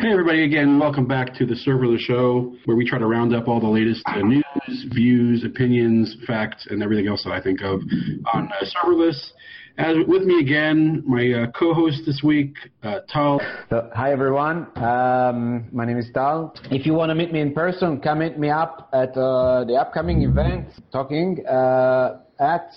Hey, 0.00 0.10
everybody, 0.12 0.44
again, 0.44 0.78
welcome 0.78 1.06
back 1.06 1.34
to 1.34 1.44
the 1.44 1.52
Serverless 1.52 1.98
Show, 1.98 2.56
where 2.64 2.74
we 2.74 2.88
try 2.88 2.98
to 2.98 3.04
round 3.04 3.34
up 3.34 3.48
all 3.48 3.60
the 3.60 3.68
latest 3.68 4.02
uh, 4.06 4.20
news, 4.20 4.86
views, 4.94 5.44
opinions, 5.44 6.16
facts, 6.26 6.66
and 6.70 6.82
everything 6.82 7.06
else 7.06 7.22
that 7.24 7.34
I 7.34 7.40
think 7.42 7.60
of 7.60 7.82
on 8.32 8.48
uh, 8.48 8.64
serverless. 8.64 9.32
As 9.76 9.96
with 10.08 10.22
me 10.22 10.40
again, 10.40 11.02
my 11.06 11.42
uh, 11.42 11.50
co-host 11.50 12.00
this 12.06 12.22
week, 12.24 12.54
uh, 12.82 13.00
Tal. 13.10 13.42
So, 13.68 13.90
hi 13.94 14.10
everyone, 14.10 14.68
um, 14.76 15.68
my 15.70 15.84
name 15.84 15.98
is 15.98 16.08
Tal. 16.14 16.54
If 16.70 16.86
you 16.86 16.94
want 16.94 17.10
to 17.10 17.14
meet 17.14 17.30
me 17.30 17.40
in 17.40 17.52
person, 17.52 18.00
come 18.00 18.20
meet 18.20 18.38
me 18.38 18.48
up 18.48 18.88
at 18.94 19.10
uh, 19.18 19.64
the 19.64 19.74
upcoming 19.74 20.22
event, 20.22 20.68
talking 20.90 21.44
uh, 21.46 22.20
at 22.40 22.72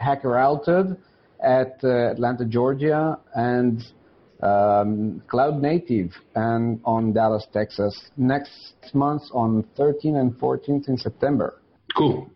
Hacker 0.00 0.38
Halted 0.38 0.96
at 1.40 1.82
Atlanta, 1.82 2.44
Georgia, 2.44 3.18
and 3.34 3.82
um, 4.42 5.22
Cloud 5.28 5.60
Native 5.60 6.12
and 6.34 6.80
on 6.84 7.12
Dallas, 7.12 7.46
Texas 7.52 8.10
next 8.16 8.74
month 8.94 9.22
on 9.32 9.64
13th 9.78 10.20
and 10.20 10.32
14th 10.38 10.88
in 10.88 10.96
September. 10.96 11.60
Cool. 11.96 12.30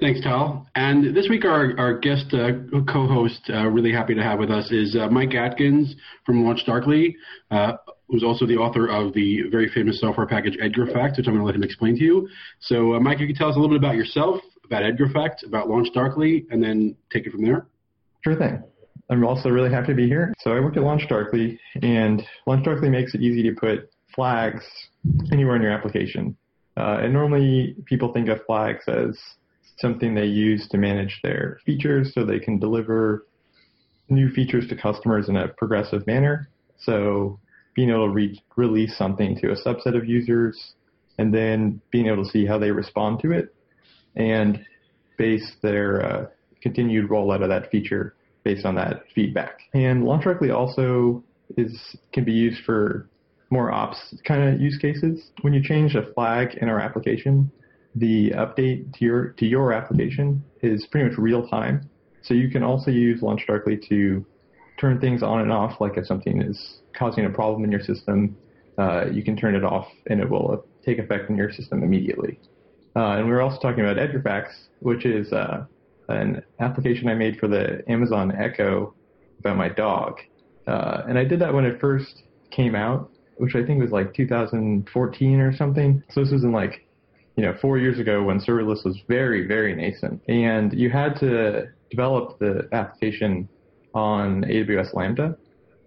Thanks, 0.00 0.20
Tal. 0.20 0.66
And 0.74 1.14
this 1.14 1.28
week, 1.28 1.44
our, 1.44 1.78
our 1.78 1.98
guest 1.98 2.34
uh, 2.34 2.50
co-host, 2.90 3.40
uh, 3.50 3.68
really 3.68 3.92
happy 3.92 4.14
to 4.14 4.22
have 4.22 4.38
with 4.38 4.50
us, 4.50 4.70
is 4.72 4.96
uh, 4.96 5.08
Mike 5.08 5.34
Atkins 5.34 5.94
from 6.26 6.42
LaunchDarkly, 6.42 7.14
uh, 7.50 7.74
who's 8.08 8.24
also 8.24 8.46
the 8.46 8.56
author 8.56 8.88
of 8.88 9.12
the 9.14 9.42
very 9.50 9.68
famous 9.68 10.00
software 10.00 10.26
package 10.26 10.56
EdgarFact, 10.56 11.18
which 11.18 11.28
I'm 11.28 11.34
going 11.34 11.38
to 11.38 11.44
let 11.44 11.54
him 11.54 11.62
explain 11.62 11.96
to 11.96 12.02
you. 12.02 12.28
So, 12.60 12.94
uh, 12.94 13.00
Mike, 13.00 13.20
you 13.20 13.26
can 13.26 13.36
tell 13.36 13.48
us 13.48 13.56
a 13.56 13.60
little 13.60 13.78
bit 13.78 13.84
about 13.84 13.94
yourself, 13.94 14.40
about 14.64 14.82
EdgarFact, 14.82 15.46
about 15.46 15.68
LaunchDarkly, 15.68 16.46
and 16.50 16.62
then 16.62 16.96
take 17.12 17.26
it 17.26 17.30
from 17.30 17.44
there. 17.44 17.66
Sure 18.24 18.34
thing. 18.34 18.62
I'm 19.10 19.24
also 19.24 19.50
really 19.50 19.70
happy 19.70 19.88
to 19.88 19.94
be 19.94 20.06
here. 20.06 20.32
So 20.40 20.52
I 20.52 20.60
work 20.60 20.76
at 20.76 20.82
LaunchDarkly, 20.82 21.58
and 21.82 22.22
LaunchDarkly 22.46 22.90
makes 22.90 23.14
it 23.14 23.20
easy 23.20 23.42
to 23.42 23.54
put 23.54 23.90
flags 24.14 24.64
anywhere 25.32 25.56
in 25.56 25.62
your 25.62 25.72
application. 25.72 26.36
Uh, 26.76 27.00
and 27.02 27.12
normally 27.12 27.76
people 27.84 28.12
think 28.12 28.28
of 28.28 28.44
flags 28.46 28.84
as 28.88 29.18
something 29.76 30.14
they 30.14 30.26
use 30.26 30.68
to 30.68 30.78
manage 30.78 31.20
their 31.22 31.58
features 31.66 32.12
so 32.14 32.24
they 32.24 32.38
can 32.38 32.58
deliver 32.58 33.26
new 34.08 34.30
features 34.30 34.68
to 34.68 34.76
customers 34.76 35.28
in 35.28 35.36
a 35.36 35.48
progressive 35.48 36.06
manner. 36.06 36.48
So 36.78 37.38
being 37.74 37.90
able 37.90 38.06
to 38.06 38.12
re- 38.12 38.42
release 38.56 38.96
something 38.96 39.36
to 39.40 39.52
a 39.52 39.56
subset 39.56 39.96
of 39.96 40.06
users 40.06 40.74
and 41.18 41.32
then 41.34 41.80
being 41.90 42.06
able 42.06 42.24
to 42.24 42.30
see 42.30 42.46
how 42.46 42.58
they 42.58 42.70
respond 42.70 43.20
to 43.20 43.32
it 43.32 43.54
and 44.16 44.64
base 45.18 45.52
their 45.62 46.04
uh, 46.04 46.26
continued 46.62 47.10
rollout 47.10 47.42
of 47.42 47.48
that 47.48 47.70
feature 47.70 48.14
based 48.44 48.64
on 48.64 48.74
that 48.76 49.04
feedback. 49.14 49.60
And 49.74 50.04
LaunchDarkly 50.04 50.54
also 50.54 51.22
is 51.56 51.96
can 52.12 52.24
be 52.24 52.32
used 52.32 52.64
for 52.64 53.08
more 53.50 53.70
ops 53.70 54.14
kind 54.24 54.54
of 54.54 54.60
use 54.60 54.78
cases. 54.78 55.30
When 55.42 55.52
you 55.52 55.62
change 55.62 55.94
a 55.94 56.12
flag 56.14 56.54
in 56.60 56.68
our 56.68 56.80
application, 56.80 57.50
the 57.94 58.30
update 58.30 58.92
to 58.94 59.04
your 59.04 59.28
to 59.38 59.46
your 59.46 59.72
application 59.72 60.42
is 60.62 60.86
pretty 60.86 61.10
much 61.10 61.18
real 61.18 61.46
time. 61.46 61.88
So 62.22 62.34
you 62.34 62.48
can 62.50 62.62
also 62.62 62.90
use 62.90 63.20
LaunchDarkly 63.20 63.88
to 63.88 64.24
turn 64.80 65.00
things 65.00 65.22
on 65.22 65.40
and 65.40 65.52
off. 65.52 65.80
Like 65.80 65.96
if 65.96 66.06
something 66.06 66.40
is 66.40 66.78
causing 66.96 67.26
a 67.26 67.30
problem 67.30 67.64
in 67.64 67.70
your 67.70 67.82
system, 67.82 68.36
uh, 68.78 69.06
you 69.12 69.22
can 69.22 69.36
turn 69.36 69.54
it 69.54 69.64
off 69.64 69.88
and 70.06 70.20
it 70.20 70.28
will 70.28 70.64
take 70.84 70.98
effect 70.98 71.30
in 71.30 71.36
your 71.36 71.52
system 71.52 71.82
immediately. 71.82 72.38
Uh, 72.94 73.16
and 73.16 73.26
we 73.26 73.32
were 73.32 73.40
also 73.40 73.58
talking 73.60 73.84
about 73.84 73.96
EdgarFacts, 73.96 74.68
which 74.80 75.04
is 75.06 75.32
uh, 75.32 75.64
an 76.08 76.42
application 76.60 77.08
I 77.08 77.14
made 77.14 77.38
for 77.38 77.48
the 77.48 77.82
Amazon 77.88 78.32
Echo 78.36 78.94
about 79.38 79.56
my 79.56 79.68
dog. 79.68 80.20
Uh, 80.66 81.02
and 81.08 81.18
I 81.18 81.24
did 81.24 81.40
that 81.40 81.52
when 81.52 81.64
it 81.64 81.80
first 81.80 82.22
came 82.50 82.74
out, 82.74 83.10
which 83.36 83.54
I 83.54 83.64
think 83.64 83.80
was 83.80 83.90
like 83.90 84.14
2014 84.14 85.40
or 85.40 85.56
something. 85.56 86.02
So 86.10 86.22
this 86.22 86.32
was 86.32 86.44
in 86.44 86.52
like, 86.52 86.86
you 87.36 87.42
know, 87.42 87.56
four 87.60 87.78
years 87.78 87.98
ago 87.98 88.22
when 88.22 88.38
serverless 88.40 88.84
was 88.84 89.00
very, 89.08 89.46
very 89.46 89.74
nascent. 89.74 90.20
And 90.28 90.72
you 90.72 90.90
had 90.90 91.18
to 91.20 91.68
develop 91.90 92.38
the 92.38 92.68
application 92.72 93.48
on 93.94 94.42
AWS 94.44 94.94
Lambda. 94.94 95.36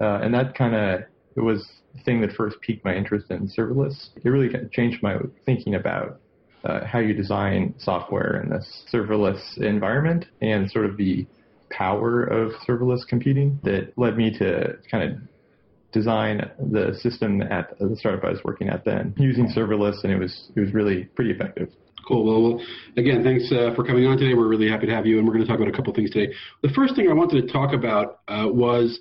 Uh, 0.01 0.19
and 0.21 0.33
that 0.33 0.55
kind 0.55 0.75
of 0.75 1.03
was 1.35 1.67
the 1.93 2.01
thing 2.03 2.21
that 2.21 2.33
first 2.33 2.59
piqued 2.61 2.83
my 2.83 2.95
interest 2.95 3.31
in 3.31 3.47
serverless. 3.47 4.09
It 4.17 4.29
really 4.29 4.49
changed 4.71 5.01
my 5.01 5.17
thinking 5.45 5.75
about 5.75 6.19
uh, 6.65 6.85
how 6.85 6.99
you 6.99 7.13
design 7.13 7.73
software 7.77 8.41
in 8.41 8.49
this 8.49 8.83
serverless 8.91 9.57
environment 9.57 10.25
and 10.41 10.69
sort 10.69 10.85
of 10.85 10.97
the 10.97 11.25
power 11.69 12.23
of 12.23 12.51
serverless 12.67 13.05
computing 13.07 13.59
that 13.63 13.91
led 13.97 14.17
me 14.17 14.35
to 14.37 14.77
kind 14.89 15.11
of 15.11 15.17
design 15.91 16.41
the 16.71 16.97
system 17.01 17.41
at 17.41 17.77
the 17.79 17.95
startup 17.97 18.23
I 18.23 18.29
was 18.29 18.43
working 18.43 18.69
at 18.69 18.83
then 18.83 19.13
using 19.17 19.47
serverless, 19.47 20.03
and 20.03 20.11
it 20.11 20.17
was 20.17 20.51
it 20.55 20.59
was 20.59 20.73
really 20.73 21.05
pretty 21.15 21.31
effective. 21.31 21.69
Cool. 22.07 22.25
Well, 22.25 22.41
well 22.41 22.65
again, 22.97 23.23
thanks 23.23 23.51
uh, 23.51 23.73
for 23.75 23.83
coming 23.83 24.05
on 24.05 24.17
today. 24.17 24.33
We're 24.33 24.47
really 24.47 24.69
happy 24.69 24.87
to 24.87 24.93
have 24.93 25.05
you, 25.05 25.17
and 25.17 25.27
we're 25.27 25.33
going 25.33 25.45
to 25.45 25.49
talk 25.49 25.59
about 25.59 25.73
a 25.73 25.75
couple 25.75 25.93
things 25.93 26.11
today. 26.11 26.33
The 26.63 26.69
first 26.69 26.95
thing 26.95 27.09
I 27.09 27.13
wanted 27.13 27.47
to 27.47 27.53
talk 27.53 27.73
about 27.73 28.19
uh, 28.27 28.47
was 28.47 28.99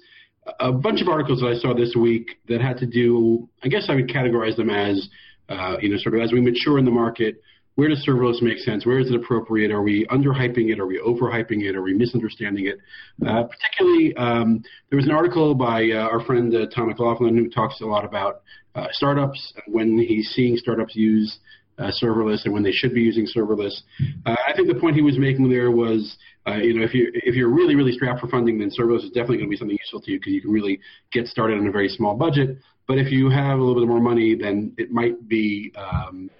a 0.60 0.72
bunch 0.72 1.00
of 1.00 1.08
articles 1.08 1.41
that 1.41 1.48
I 1.48 1.54
saw 1.54 1.74
this 1.74 1.94
week 1.97 2.38
that 2.48 2.60
had 2.60 2.78
to 2.78 2.86
do. 2.86 3.48
I 3.62 3.69
guess 3.69 3.86
I 3.88 3.94
would 3.94 4.08
categorize 4.08 4.56
them 4.56 4.70
as 4.70 5.08
uh, 5.48 5.76
you 5.80 5.91
know, 5.91 5.97
sort 5.98 6.14
of 6.14 6.22
as 6.22 6.32
we 6.32 6.41
mature 6.41 6.78
in 6.78 6.84
the 6.84 6.91
market, 6.91 7.42
where 7.76 7.88
does 7.88 8.04
serverless 8.06 8.40
make 8.40 8.58
sense? 8.58 8.86
Where 8.86 9.00
is 9.00 9.10
it 9.10 9.16
appropriate? 9.16 9.70
Are 9.72 9.82
we 9.82 10.06
underhyping 10.06 10.70
it? 10.70 10.78
Are 10.78 10.86
we 10.86 11.00
overhyping 11.00 11.62
it? 11.62 11.74
Are 11.74 11.82
we 11.82 11.92
misunderstanding 11.92 12.66
it? 12.66 12.78
Uh, 13.26 13.44
particularly, 13.44 14.14
um, 14.16 14.62
there 14.90 14.96
was 14.96 15.06
an 15.06 15.12
article 15.12 15.54
by 15.54 15.90
uh, 15.90 16.08
our 16.08 16.24
friend 16.24 16.54
uh, 16.54 16.66
Tom 16.74 16.88
McLaughlin 16.88 17.36
who 17.36 17.50
talks 17.50 17.80
a 17.80 17.86
lot 17.86 18.04
about 18.04 18.42
uh, 18.74 18.86
startups 18.92 19.52
and 19.56 19.74
when 19.74 19.98
he's 19.98 20.30
seeing 20.34 20.56
startups 20.56 20.94
use 20.94 21.38
uh, 21.78 21.90
serverless 22.00 22.44
and 22.44 22.54
when 22.54 22.62
they 22.62 22.70
should 22.70 22.94
be 22.94 23.00
using 23.00 23.26
serverless. 23.26 23.74
Uh, 24.24 24.36
I 24.46 24.52
think 24.54 24.68
the 24.68 24.78
point 24.78 24.94
he 24.94 25.02
was 25.02 25.18
making 25.18 25.50
there 25.50 25.72
was, 25.72 26.16
you 26.46 26.74
know, 26.74 26.84
if 26.84 26.94
you 26.94 27.10
if 27.12 27.34
you're 27.34 27.52
really 27.52 27.74
really 27.74 27.91
strapped 27.91 28.20
for 28.20 28.28
funding, 28.28 28.58
then 28.58 28.70
serverless 28.70 29.02
is 29.02 29.10
definitely 29.10 29.38
going 29.38 29.48
to 29.48 29.50
be 29.50 29.56
something 29.56 29.78
useful 29.80 30.00
to 30.02 30.12
you 30.12 30.20
because 30.20 30.32
you 30.32 30.41
can 30.41 30.52
really 30.52 30.78
get 31.12 31.26
started 31.26 31.58
on 31.58 31.66
a 31.66 31.72
very 31.72 31.88
small 31.88 32.14
budget. 32.14 32.58
But 32.86 32.98
if 32.98 33.10
you 33.10 33.30
have 33.30 33.58
a 33.58 33.62
little 33.62 33.82
bit 33.82 33.88
more 33.88 34.00
money, 34.00 34.36
then 34.36 34.74
it 34.76 34.92
might 34.92 35.26
be 35.26 35.72
um, 35.76 36.30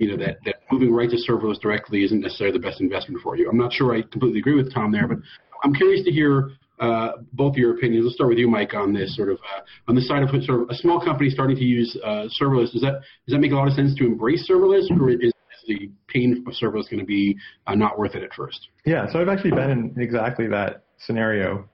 you 0.00 0.08
know 0.08 0.16
that, 0.16 0.38
that 0.46 0.56
moving 0.72 0.92
right 0.92 1.10
to 1.10 1.16
serverless 1.16 1.60
directly 1.60 2.02
isn't 2.04 2.20
necessarily 2.20 2.56
the 2.56 2.62
best 2.62 2.80
investment 2.80 3.22
for 3.22 3.36
you. 3.36 3.48
I'm 3.48 3.58
not 3.58 3.72
sure 3.72 3.94
I 3.94 4.02
completely 4.02 4.40
agree 4.40 4.54
with 4.54 4.72
Tom 4.74 4.90
there, 4.90 5.06
but 5.06 5.18
I'm 5.62 5.74
curious 5.74 6.02
to 6.06 6.10
hear 6.10 6.52
uh, 6.80 7.18
both 7.34 7.54
your 7.54 7.76
opinions. 7.76 8.06
Let's 8.06 8.14
start 8.14 8.30
with 8.30 8.38
you, 8.38 8.48
Mike, 8.48 8.72
on 8.72 8.94
this 8.94 9.14
sort 9.14 9.28
of 9.28 9.36
uh, 9.36 9.60
on 9.88 9.94
the 9.94 10.00
side 10.00 10.22
of 10.22 10.30
sort 10.44 10.62
of 10.62 10.70
a 10.70 10.74
small 10.74 11.04
company 11.04 11.28
starting 11.28 11.56
to 11.56 11.64
use 11.64 11.96
uh, 12.02 12.26
serverless. 12.40 12.72
Does 12.72 12.80
that 12.80 13.02
does 13.26 13.34
that 13.34 13.40
make 13.40 13.52
a 13.52 13.54
lot 13.54 13.68
of 13.68 13.74
sense 13.74 13.94
to 13.96 14.06
embrace 14.06 14.48
serverless, 14.50 14.90
or 14.98 15.10
is, 15.10 15.32
the 15.68 15.90
pain 16.08 16.42
of 16.46 16.54
serverless 16.54 16.90
going 16.90 16.98
to 16.98 17.04
be 17.04 17.36
uh, 17.66 17.74
not 17.74 17.98
worth 17.98 18.14
it 18.14 18.22
at 18.22 18.32
first? 18.32 18.68
Yeah, 18.86 19.06
so 19.12 19.20
I've 19.20 19.28
actually 19.28 19.50
been 19.50 19.70
in 19.70 19.94
exactly 19.98 20.48
that 20.48 20.84
scenario 20.98 21.68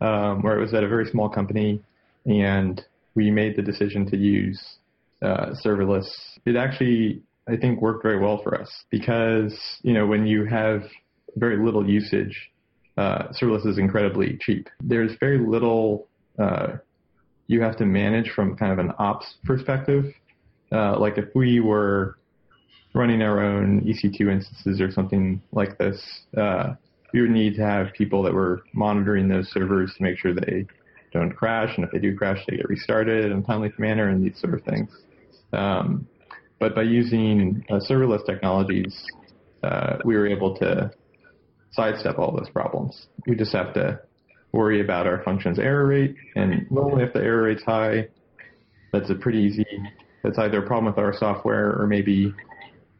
um, 0.00 0.42
where 0.42 0.56
it 0.56 0.60
was 0.60 0.72
at 0.72 0.84
a 0.84 0.88
very 0.88 1.06
small 1.10 1.28
company, 1.28 1.82
and 2.24 2.80
we 3.16 3.32
made 3.32 3.56
the 3.56 3.62
decision 3.62 4.08
to 4.10 4.16
use 4.16 4.78
uh, 5.22 5.50
serverless. 5.62 6.08
It 6.46 6.54
actually 6.54 7.24
I 7.48 7.56
think 7.56 7.80
worked 7.80 8.02
very 8.02 8.18
well 8.18 8.40
for 8.42 8.60
us 8.60 8.70
because, 8.90 9.58
you 9.82 9.92
know, 9.92 10.06
when 10.06 10.26
you 10.26 10.44
have 10.44 10.84
very 11.36 11.62
little 11.62 11.88
usage, 11.88 12.50
uh, 12.96 13.28
serverless 13.30 13.66
is 13.66 13.78
incredibly 13.78 14.38
cheap. 14.40 14.68
There's 14.80 15.12
very 15.18 15.38
little 15.38 16.08
uh, 16.38 16.76
you 17.46 17.60
have 17.60 17.76
to 17.76 17.84
manage 17.84 18.30
from 18.30 18.56
kind 18.56 18.72
of 18.72 18.78
an 18.78 18.92
ops 18.98 19.34
perspective. 19.44 20.06
Uh, 20.70 20.98
like 20.98 21.18
if 21.18 21.26
we 21.34 21.60
were 21.60 22.18
running 22.94 23.22
our 23.22 23.40
own 23.40 23.82
EC2 23.82 24.32
instances 24.32 24.80
or 24.80 24.90
something 24.90 25.42
like 25.52 25.76
this, 25.78 26.00
uh, 26.36 26.74
we 27.12 27.20
would 27.20 27.30
need 27.30 27.54
to 27.56 27.62
have 27.62 27.92
people 27.92 28.22
that 28.22 28.32
were 28.32 28.62
monitoring 28.72 29.28
those 29.28 29.50
servers 29.50 29.92
to 29.96 30.02
make 30.02 30.18
sure 30.18 30.34
they 30.34 30.66
don't 31.12 31.32
crash, 31.32 31.76
and 31.76 31.84
if 31.84 31.90
they 31.90 31.98
do 31.98 32.16
crash, 32.16 32.38
they 32.48 32.56
get 32.56 32.68
restarted 32.70 33.30
in 33.30 33.38
a 33.38 33.42
timely 33.42 33.70
manner, 33.78 34.08
and 34.08 34.24
these 34.24 34.40
sort 34.40 34.54
of 34.54 34.62
things. 34.62 34.88
Um, 35.52 36.06
but 36.62 36.76
by 36.76 36.82
using 36.82 37.64
uh, 37.70 37.80
serverless 37.90 38.24
technologies, 38.24 39.04
uh, 39.64 39.96
we 40.04 40.14
were 40.14 40.28
able 40.28 40.56
to 40.58 40.92
sidestep 41.72 42.20
all 42.20 42.30
those 42.30 42.48
problems. 42.50 43.08
We 43.26 43.34
just 43.34 43.52
have 43.52 43.74
to 43.74 44.00
worry 44.52 44.80
about 44.80 45.08
our 45.08 45.24
function's 45.24 45.58
error 45.58 45.88
rate, 45.88 46.14
and 46.36 46.70
normally 46.70 47.02
if 47.02 47.12
the 47.14 47.18
error 47.18 47.42
rate's 47.42 47.64
high, 47.64 48.06
that's 48.92 49.10
a 49.10 49.16
pretty 49.16 49.40
easy. 49.40 49.66
That's 50.22 50.38
either 50.38 50.62
a 50.62 50.66
problem 50.68 50.86
with 50.86 50.98
our 50.98 51.12
software 51.18 51.72
or 51.80 51.88
maybe 51.88 52.32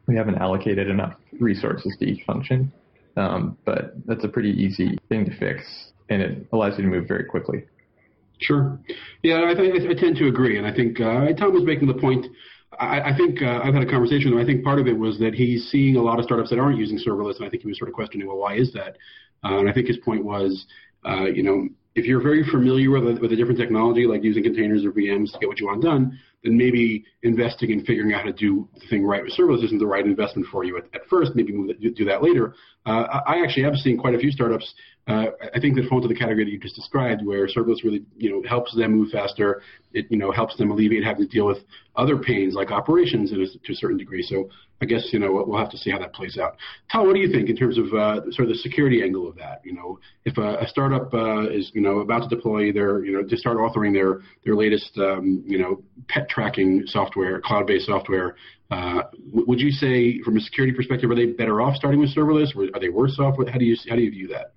we 0.07 0.17
haven't 0.17 0.39
allocated 0.39 0.89
enough 0.89 1.13
resources 1.39 1.95
to 1.99 2.05
each 2.05 2.25
function. 2.25 2.69
Um, 3.15 3.57
but 3.63 3.93
that's 4.05 4.25
a 4.25 4.27
pretty 4.27 4.49
easy 4.49 4.97
thing 5.07 5.23
to 5.23 5.37
fix, 5.37 5.63
and 6.09 6.21
it 6.21 6.47
allows 6.51 6.77
you 6.77 6.83
to 6.83 6.89
move 6.89 7.07
very 7.07 7.23
quickly. 7.23 7.63
Sure. 8.41 8.77
Yeah, 9.21 9.35
I, 9.35 9.51
I 9.51 9.93
tend 9.93 10.17
to 10.17 10.27
agree, 10.27 10.57
and 10.57 10.67
I 10.67 10.73
think 10.73 10.99
uh, 10.99 11.31
Tom 11.37 11.53
was 11.53 11.63
making 11.63 11.87
the 11.87 11.93
point 11.93 12.25
I, 12.79 13.11
I 13.11 13.17
think 13.17 13.41
uh, 13.41 13.61
I've 13.63 13.73
had 13.73 13.83
a 13.83 13.89
conversation. 13.89 14.37
I 14.37 14.45
think 14.45 14.63
part 14.63 14.79
of 14.79 14.87
it 14.87 14.97
was 14.97 15.19
that 15.19 15.33
he's 15.33 15.69
seeing 15.69 15.95
a 15.95 16.01
lot 16.01 16.19
of 16.19 16.25
startups 16.25 16.49
that 16.49 16.59
aren't 16.59 16.77
using 16.77 16.97
serverless, 16.97 17.37
and 17.37 17.45
I 17.45 17.49
think 17.49 17.63
he 17.63 17.67
was 17.67 17.77
sort 17.77 17.89
of 17.89 17.95
questioning, 17.95 18.27
well, 18.27 18.37
why 18.37 18.55
is 18.55 18.71
that? 18.73 18.97
Uh, 19.43 19.59
and 19.59 19.69
I 19.69 19.73
think 19.73 19.87
his 19.87 19.97
point 19.97 20.23
was, 20.23 20.65
uh, 21.05 21.25
you 21.25 21.43
know, 21.43 21.67
if 21.95 22.05
you're 22.05 22.21
very 22.21 22.43
familiar 22.49 22.89
with 22.89 23.03
a, 23.03 23.21
with 23.21 23.31
a 23.31 23.35
different 23.35 23.59
technology, 23.59 24.07
like 24.07 24.23
using 24.23 24.43
containers 24.43 24.83
or 24.85 24.91
VMs 24.91 25.31
to 25.33 25.39
get 25.39 25.49
what 25.49 25.59
you 25.59 25.67
want 25.67 25.83
done, 25.83 26.19
then 26.43 26.57
maybe 26.57 27.05
investing 27.23 27.71
and 27.71 27.85
figuring 27.85 28.13
out 28.13 28.21
how 28.21 28.25
to 28.25 28.33
do 28.33 28.67
the 28.73 28.87
thing 28.87 29.05
right 29.05 29.23
with 29.23 29.33
serverless 29.33 29.63
isn't 29.63 29.79
the 29.79 29.87
right 29.87 30.05
investment 30.05 30.47
for 30.51 30.63
you 30.63 30.77
at, 30.77 30.83
at 30.93 31.01
first. 31.09 31.31
Maybe 31.35 31.53
move, 31.53 31.71
do 31.79 32.05
that 32.05 32.21
later. 32.21 32.53
Uh, 32.85 33.21
I 33.25 33.41
actually 33.41 33.63
have 33.63 33.75
seen 33.75 33.97
quite 33.97 34.13
a 34.13 34.19
few 34.19 34.31
startups. 34.31 34.73
Uh, 35.07 35.27
I 35.53 35.59
think 35.59 35.75
that 35.75 35.87
fall 35.89 35.97
into 35.97 36.07
the 36.07 36.15
category 36.19 36.45
that 36.45 36.51
you 36.51 36.59
just 36.59 36.75
described, 36.75 37.25
where 37.25 37.47
serverless 37.47 37.83
really, 37.83 38.03
you 38.17 38.29
know, 38.29 38.47
helps 38.47 38.75
them 38.75 38.91
move 38.93 39.09
faster. 39.09 39.61
It, 39.93 40.05
you 40.09 40.17
know, 40.17 40.31
helps 40.31 40.57
them 40.57 40.71
alleviate 40.71 41.03
having 41.03 41.27
to 41.27 41.31
deal 41.31 41.45
with 41.45 41.59
other 41.95 42.17
pains 42.17 42.55
like 42.55 42.71
operations 42.71 43.31
a, 43.31 43.35
to 43.35 43.71
a 43.71 43.75
certain 43.75 43.97
degree. 43.97 44.23
So 44.23 44.49
I 44.81 44.85
guess 44.85 45.09
you 45.13 45.19
know 45.19 45.43
we'll 45.47 45.59
have 45.59 45.69
to 45.71 45.77
see 45.77 45.91
how 45.91 45.99
that 45.99 46.13
plays 46.13 46.37
out. 46.37 46.57
Tal, 46.89 47.05
what 47.05 47.13
do 47.13 47.19
you 47.19 47.31
think 47.31 47.49
in 47.49 47.55
terms 47.55 47.77
of 47.77 47.85
uh, 47.93 48.21
sort 48.31 48.49
of 48.49 48.49
the 48.49 48.59
security 48.61 49.01
angle 49.01 49.27
of 49.27 49.35
that? 49.37 49.61
You 49.63 49.73
know, 49.73 49.99
if 50.25 50.37
a, 50.37 50.57
a 50.57 50.67
startup 50.67 51.13
uh, 51.13 51.47
is 51.49 51.71
you 51.73 51.81
know 51.81 51.99
about 51.99 52.29
to 52.29 52.35
deploy 52.35 52.73
their 52.73 53.03
you 53.05 53.13
know 53.13 53.23
to 53.23 53.37
start 53.37 53.57
authoring 53.57 53.93
their 53.93 54.21
their 54.43 54.55
latest 54.55 54.97
um, 54.97 55.43
you 55.47 55.57
know 55.57 55.81
pet 56.09 56.27
tracking 56.33 56.83
software, 56.87 57.41
cloud-based 57.41 57.85
software, 57.85 58.35
uh, 58.71 59.03
would 59.31 59.59
you 59.59 59.71
say 59.71 60.19
from 60.23 60.37
a 60.37 60.41
security 60.41 60.73
perspective 60.73 61.09
are 61.11 61.15
they 61.15 61.27
better 61.27 61.61
off 61.61 61.75
starting 61.75 61.99
with 61.99 62.15
serverless? 62.15 62.55
Or 62.55 62.63
are 62.73 62.79
they 62.79 62.89
worse 62.89 63.19
off? 63.19 63.35
How 63.51 63.57
do 63.57 63.65
you 63.65 63.75
how 63.87 63.95
do 63.95 64.01
you 64.01 64.11
view 64.11 64.27
that? 64.29 64.53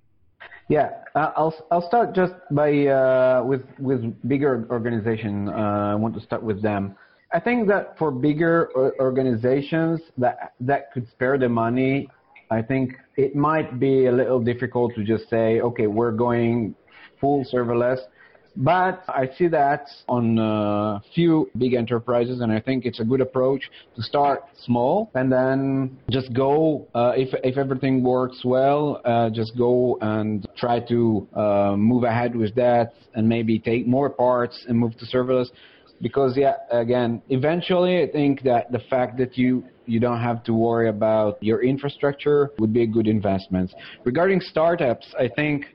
Yeah, 0.69 0.89
uh, 1.15 1.31
I'll 1.35 1.55
I'll 1.71 1.87
start 1.87 2.15
just 2.15 2.33
by 2.51 2.87
uh, 2.87 3.43
with 3.45 3.61
with 3.79 4.01
bigger 4.27 4.67
organization. 4.69 5.49
Uh, 5.49 5.93
I 5.93 5.95
want 5.95 6.15
to 6.15 6.21
start 6.21 6.41
with 6.41 6.61
them. 6.61 6.95
I 7.31 7.39
think 7.39 7.67
that 7.67 7.97
for 7.97 8.09
bigger 8.09 8.69
organizations 8.99 9.99
that 10.17 10.53
that 10.61 10.91
could 10.93 11.07
spare 11.09 11.37
the 11.37 11.49
money, 11.49 12.09
I 12.49 12.61
think 12.61 12.93
it 13.17 13.35
might 13.35 13.79
be 13.79 14.07
a 14.07 14.11
little 14.11 14.39
difficult 14.39 14.95
to 14.95 15.03
just 15.03 15.29
say, 15.29 15.59
okay, 15.59 15.87
we're 15.87 16.11
going 16.11 16.75
full 17.19 17.45
serverless. 17.45 17.99
But 18.59 19.03
I 19.07 19.29
see 19.37 19.47
that 19.49 19.87
on 20.09 20.39
a 20.39 20.99
few 21.13 21.49
big 21.59 21.75
enterprises, 21.75 22.41
and 22.41 22.51
I 22.51 22.59
think 22.59 22.85
it's 22.85 22.99
a 22.99 23.03
good 23.03 23.21
approach 23.21 23.61
to 23.95 24.01
start 24.01 24.45
small 24.65 25.11
and 25.13 25.31
then 25.31 25.97
just 26.09 26.33
go. 26.33 26.87
Uh, 26.95 27.13
if 27.15 27.29
if 27.43 27.55
everything 27.55 28.03
works 28.03 28.41
well, 28.43 28.99
uh, 29.05 29.29
just 29.29 29.55
go 29.55 29.99
and 30.01 30.47
try 30.57 30.79
to 30.79 31.27
uh, 31.35 31.75
move 31.77 32.03
ahead 32.03 32.35
with 32.35 32.55
that, 32.55 32.93
and 33.13 33.29
maybe 33.29 33.59
take 33.59 33.85
more 33.85 34.09
parts 34.09 34.65
and 34.67 34.77
move 34.79 34.97
to 34.97 35.05
serverless 35.05 35.49
because 36.01 36.35
yeah, 36.35 36.55
again, 36.71 37.21
eventually 37.29 38.01
I 38.01 38.07
think 38.07 38.41
that 38.43 38.71
the 38.71 38.79
fact 38.89 39.17
that 39.17 39.37
you 39.37 39.63
you 39.85 39.99
don't 39.99 40.19
have 40.19 40.43
to 40.45 40.53
worry 40.53 40.89
about 40.89 41.41
your 41.41 41.63
infrastructure 41.63 42.51
would 42.57 42.73
be 42.73 42.83
a 42.83 42.87
good 42.87 43.07
investment. 43.07 43.71
Regarding 44.03 44.41
startups, 44.41 45.13
I 45.19 45.27
think 45.27 45.65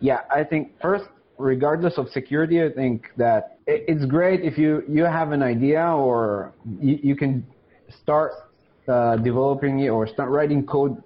yeah, 0.00 0.20
I 0.34 0.44
think 0.44 0.72
first 0.82 1.04
regardless 1.38 1.98
of 1.98 2.08
security, 2.08 2.62
I 2.62 2.70
think 2.70 3.08
that 3.16 3.58
it's 3.66 4.04
great 4.04 4.42
if 4.42 4.58
you 4.58 4.82
you 4.88 5.04
have 5.04 5.32
an 5.32 5.42
idea 5.42 5.82
or 5.84 6.52
you, 6.80 6.98
you 7.02 7.16
can 7.16 7.46
start 8.02 8.32
uh, 8.88 9.16
developing 9.16 9.80
it 9.80 9.88
or 9.88 10.06
start 10.06 10.30
writing 10.30 10.66
code 10.66 11.02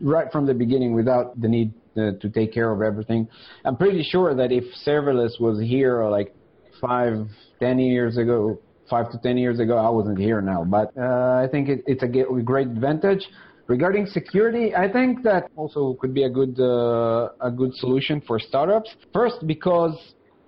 right 0.00 0.30
from 0.30 0.46
the 0.46 0.54
beginning 0.54 0.94
without 0.94 1.40
the 1.40 1.48
need 1.48 1.72
to, 1.94 2.18
to 2.18 2.28
take 2.30 2.52
care 2.52 2.70
of 2.72 2.82
everything. 2.82 3.28
I'm 3.64 3.76
pretty 3.76 4.02
sure 4.02 4.34
that 4.34 4.52
if 4.52 4.64
serverless 4.86 5.40
was 5.40 5.60
here 5.60 6.04
like 6.08 6.34
five, 6.80 7.26
ten 7.60 7.78
years 7.78 8.16
ago, 8.16 8.58
five 8.88 9.10
to 9.12 9.18
ten 9.18 9.36
years 9.36 9.60
ago, 9.60 9.76
I 9.76 9.88
wasn't 9.88 10.18
here 10.18 10.40
now. 10.40 10.64
But 10.64 10.92
uh, 10.96 11.42
I 11.44 11.48
think 11.50 11.68
it, 11.68 11.82
it's 11.86 12.02
a 12.02 12.08
great 12.08 12.68
advantage. 12.68 13.26
Regarding 13.72 14.04
security, 14.04 14.74
I 14.74 14.86
think 14.92 15.22
that 15.22 15.50
also 15.56 15.96
could 15.98 16.12
be 16.12 16.24
a 16.24 16.28
good 16.28 16.60
uh, 16.60 17.30
a 17.40 17.50
good 17.50 17.72
solution 17.76 18.20
for 18.20 18.38
startups. 18.38 18.90
First, 19.14 19.46
because 19.46 19.96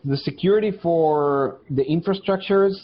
the 0.04 0.18
security 0.18 0.72
for 0.82 1.60
the 1.70 1.84
infrastructures, 1.96 2.74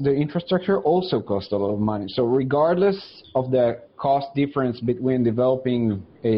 the 0.00 0.12
infrastructure 0.12 0.78
also 0.82 1.22
costs 1.22 1.50
a 1.52 1.56
lot 1.56 1.72
of 1.72 1.80
money. 1.80 2.08
So 2.08 2.24
regardless 2.24 2.98
of 3.34 3.50
the 3.50 3.66
cost 3.96 4.26
difference 4.34 4.78
between 4.80 5.24
developing 5.24 5.82
a 6.24 6.34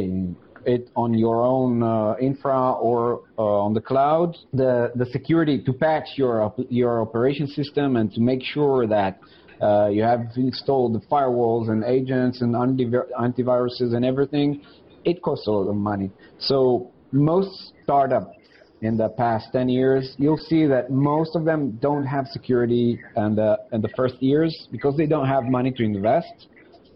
it 0.64 0.90
on 0.94 1.14
your 1.14 1.42
own 1.42 1.82
uh, 1.82 2.14
infra 2.20 2.72
or 2.72 3.22
uh, 3.38 3.66
on 3.66 3.74
the 3.74 3.80
cloud. 3.80 4.36
The 4.52 4.92
the 4.94 5.06
security 5.06 5.56
to 5.64 5.72
patch 5.72 6.08
your 6.16 6.54
your 6.68 7.00
operation 7.00 7.46
system 7.48 7.96
and 7.96 8.12
to 8.14 8.20
make 8.20 8.42
sure 8.42 8.86
that 8.86 9.18
uh, 9.60 9.88
you 9.88 10.02
have 10.02 10.26
installed 10.36 10.94
the 10.94 11.00
firewalls 11.06 11.70
and 11.70 11.84
agents 11.84 12.40
and 12.40 12.54
antiviruses 12.54 13.94
and 13.94 14.04
everything. 14.04 14.62
It 15.04 15.22
costs 15.22 15.46
a 15.46 15.50
lot 15.50 15.68
of 15.68 15.76
money. 15.76 16.10
So 16.38 16.90
most 17.12 17.72
startups 17.84 18.36
in 18.82 18.96
the 18.96 19.08
past 19.08 19.48
10 19.52 19.68
years, 19.68 20.14
you'll 20.18 20.36
see 20.36 20.66
that 20.66 20.90
most 20.90 21.34
of 21.34 21.44
them 21.44 21.78
don't 21.82 22.06
have 22.06 22.26
security 22.28 23.00
in 23.16 23.34
the, 23.34 23.58
in 23.72 23.80
the 23.80 23.88
first 23.96 24.22
years 24.22 24.68
because 24.70 24.96
they 24.96 25.06
don't 25.06 25.26
have 25.26 25.44
money 25.44 25.72
to 25.72 25.82
invest 25.82 26.46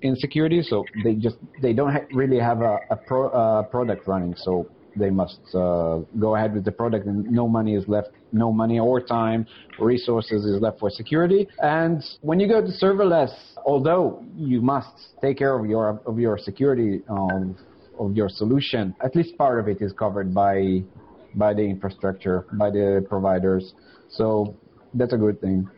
in 0.03 0.17
security, 0.17 0.63
so 0.63 0.85
they 1.05 1.15
just 1.15 1.37
they 1.61 1.73
don't 1.73 1.93
ha- 1.93 2.07
really 2.13 2.39
have 2.39 2.61
a, 2.61 2.77
a 2.91 2.97
pro, 2.97 3.29
uh, 3.29 3.63
product 3.63 4.07
running, 4.07 4.35
so 4.37 4.67
they 4.97 5.11
must 5.11 5.41
uh, 5.55 5.99
go 6.19 6.37
ahead 6.37 6.55
with 6.55 6.65
the 6.65 6.73
product, 6.73 7.07
and 7.07 7.25
no 7.31 7.49
money 7.49 7.75
is 7.75 7.87
left, 7.89 8.11
no 8.33 8.53
money 8.53 8.79
or 8.79 9.01
time, 9.01 9.47
resources 9.79 10.45
is 10.45 10.61
left 10.61 10.79
for 10.81 10.91
security. 10.91 11.49
And 11.61 12.03
when 12.21 12.41
you 12.41 12.49
go 12.49 12.61
to 12.61 12.69
serverless, 12.69 13.33
although 13.65 14.25
you 14.37 14.61
must 14.61 14.95
take 15.21 15.39
care 15.39 15.59
of 15.59 15.67
your 15.67 16.01
of 16.07 16.19
your 16.19 16.39
security 16.39 17.03
of 17.09 17.57
of 17.99 18.17
your 18.17 18.29
solution, 18.29 18.95
at 19.03 19.15
least 19.15 19.37
part 19.37 19.61
of 19.61 19.69
it 19.69 19.81
is 19.81 19.93
covered 19.93 20.35
by 20.35 20.83
by 21.35 21.55
the 21.55 21.63
infrastructure, 21.63 22.47
by 22.55 22.71
the 22.71 23.05
providers. 23.09 23.75
So 24.11 24.57
that's 24.95 25.13
a 25.13 25.17
good 25.17 25.41
thing. 25.41 25.69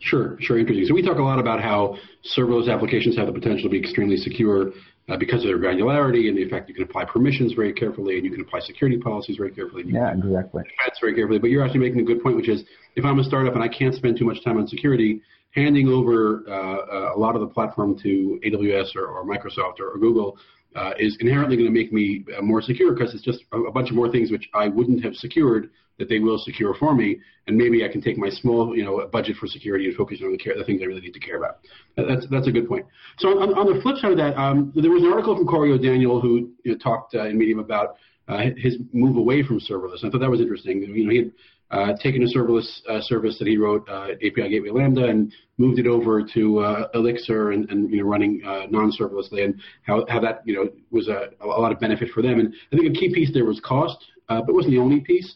Sure, 0.00 0.36
sure, 0.40 0.58
interesting. 0.58 0.86
So 0.86 0.94
we 0.94 1.02
talk 1.02 1.18
a 1.18 1.22
lot 1.22 1.38
about 1.38 1.60
how 1.60 1.96
serverless 2.36 2.72
applications 2.72 3.16
have 3.16 3.26
the 3.26 3.32
potential 3.32 3.64
to 3.64 3.68
be 3.68 3.78
extremely 3.78 4.16
secure 4.16 4.72
uh, 5.08 5.16
because 5.16 5.40
of 5.40 5.48
their 5.48 5.58
granularity 5.58 6.28
and 6.28 6.36
the 6.36 6.48
fact 6.48 6.68
you 6.68 6.74
can 6.74 6.84
apply 6.84 7.04
permissions 7.04 7.52
very 7.54 7.72
carefully 7.72 8.16
and 8.16 8.24
you 8.24 8.30
can 8.30 8.40
apply 8.40 8.60
security 8.60 8.98
policies 8.98 9.36
very 9.36 9.50
carefully. 9.50 9.82
yeah, 9.86 10.12
exactly. 10.12 10.62
That's 10.84 11.00
very 11.00 11.14
carefully. 11.14 11.38
But 11.38 11.50
you're 11.50 11.64
actually 11.64 11.80
making 11.80 12.00
a 12.00 12.04
good 12.04 12.22
point, 12.22 12.36
which 12.36 12.48
is 12.48 12.64
if 12.96 13.04
I'm 13.04 13.18
a 13.18 13.24
startup 13.24 13.54
and 13.54 13.62
I 13.62 13.68
can't 13.68 13.94
spend 13.94 14.18
too 14.18 14.24
much 14.24 14.42
time 14.44 14.58
on 14.58 14.66
security, 14.66 15.20
handing 15.50 15.88
over 15.88 16.44
uh, 16.48 16.52
uh 16.52 17.12
a 17.14 17.18
lot 17.18 17.34
of 17.34 17.40
the 17.40 17.48
platform 17.48 17.98
to 18.02 18.40
AWS 18.44 18.96
or, 18.96 19.06
or 19.06 19.24
Microsoft 19.24 19.80
or, 19.80 19.90
or 19.90 19.98
Google 19.98 20.38
uh, 20.74 20.92
is 20.98 21.16
inherently 21.20 21.56
going 21.56 21.66
to 21.66 21.72
make 21.72 21.92
me 21.92 22.24
uh, 22.36 22.42
more 22.42 22.62
secure 22.62 22.92
because 22.92 23.14
it's 23.14 23.22
just 23.22 23.44
a, 23.52 23.70
bunch 23.70 23.90
of 23.90 23.96
more 23.96 24.10
things 24.10 24.30
which 24.30 24.48
I 24.54 24.68
wouldn't 24.68 25.04
have 25.04 25.14
secured 25.14 25.70
that 25.98 26.08
they 26.08 26.18
will 26.18 26.38
secure 26.38 26.74
for 26.74 26.94
me, 26.94 27.18
and 27.46 27.56
maybe 27.56 27.84
I 27.84 27.88
can 27.88 28.00
take 28.00 28.16
my 28.16 28.30
small, 28.30 28.74
you 28.76 28.84
know, 28.84 29.06
budget 29.12 29.36
for 29.36 29.46
security 29.46 29.86
and 29.86 29.94
focus 29.94 30.20
on 30.24 30.32
the, 30.32 30.38
care, 30.38 30.56
the 30.56 30.64
things 30.64 30.80
I 30.82 30.86
really 30.86 31.02
need 31.02 31.14
to 31.14 31.20
care 31.20 31.36
about. 31.36 31.58
That's 31.96 32.26
that's 32.30 32.48
a 32.48 32.50
good 32.50 32.66
point. 32.66 32.86
So 33.18 33.28
on, 33.40 33.54
on 33.54 33.72
the 33.72 33.80
flip 33.82 33.96
side 33.98 34.12
of 34.12 34.18
that, 34.18 34.36
um, 34.38 34.72
there 34.74 34.90
was 34.90 35.02
an 35.02 35.12
article 35.12 35.36
from 35.36 35.46
Corey 35.46 35.70
O'Daniel 35.70 36.20
who 36.20 36.50
you 36.64 36.72
know, 36.72 36.78
talked 36.78 37.14
uh, 37.14 37.26
in 37.26 37.38
Medium 37.38 37.58
about 37.58 37.96
uh, 38.28 38.38
his 38.56 38.78
move 38.92 39.16
away 39.16 39.42
from 39.42 39.60
serverless. 39.60 40.04
I 40.04 40.10
thought 40.10 40.20
that 40.20 40.30
was 40.30 40.40
interesting. 40.40 40.82
You 40.82 41.04
know, 41.04 41.10
he 41.10 41.18
had 41.18 41.32
uh, 41.72 41.94
taken 42.02 42.22
a 42.22 42.26
serverless 42.26 42.68
uh, 42.88 43.00
service 43.00 43.38
that 43.38 43.48
he 43.48 43.56
wrote, 43.56 43.88
uh, 43.88 44.08
API 44.12 44.48
Gateway 44.50 44.70
Lambda, 44.70 45.06
and 45.06 45.32
moved 45.56 45.78
it 45.78 45.86
over 45.86 46.22
to 46.34 46.58
uh, 46.58 46.88
Elixir 46.94 47.52
and, 47.52 47.68
and, 47.70 47.90
you 47.90 48.02
know 48.02 48.08
running 48.08 48.42
uh, 48.46 48.66
non-serverlessly, 48.70 49.44
and 49.44 49.60
how, 49.82 50.04
how 50.08 50.20
that 50.20 50.42
you 50.44 50.54
know 50.54 50.68
was 50.90 51.08
a, 51.08 51.30
a 51.40 51.46
lot 51.46 51.72
of 51.72 51.80
benefit 51.80 52.10
for 52.10 52.22
them. 52.22 52.40
And 52.40 52.54
I 52.72 52.76
think 52.76 52.94
a 52.94 52.98
key 52.98 53.12
piece 53.14 53.32
there 53.32 53.46
was 53.46 53.60
cost, 53.64 53.96
uh, 54.28 54.42
but 54.42 54.50
it 54.50 54.54
wasn't 54.54 54.72
the 54.72 54.80
only 54.80 55.00
piece. 55.00 55.34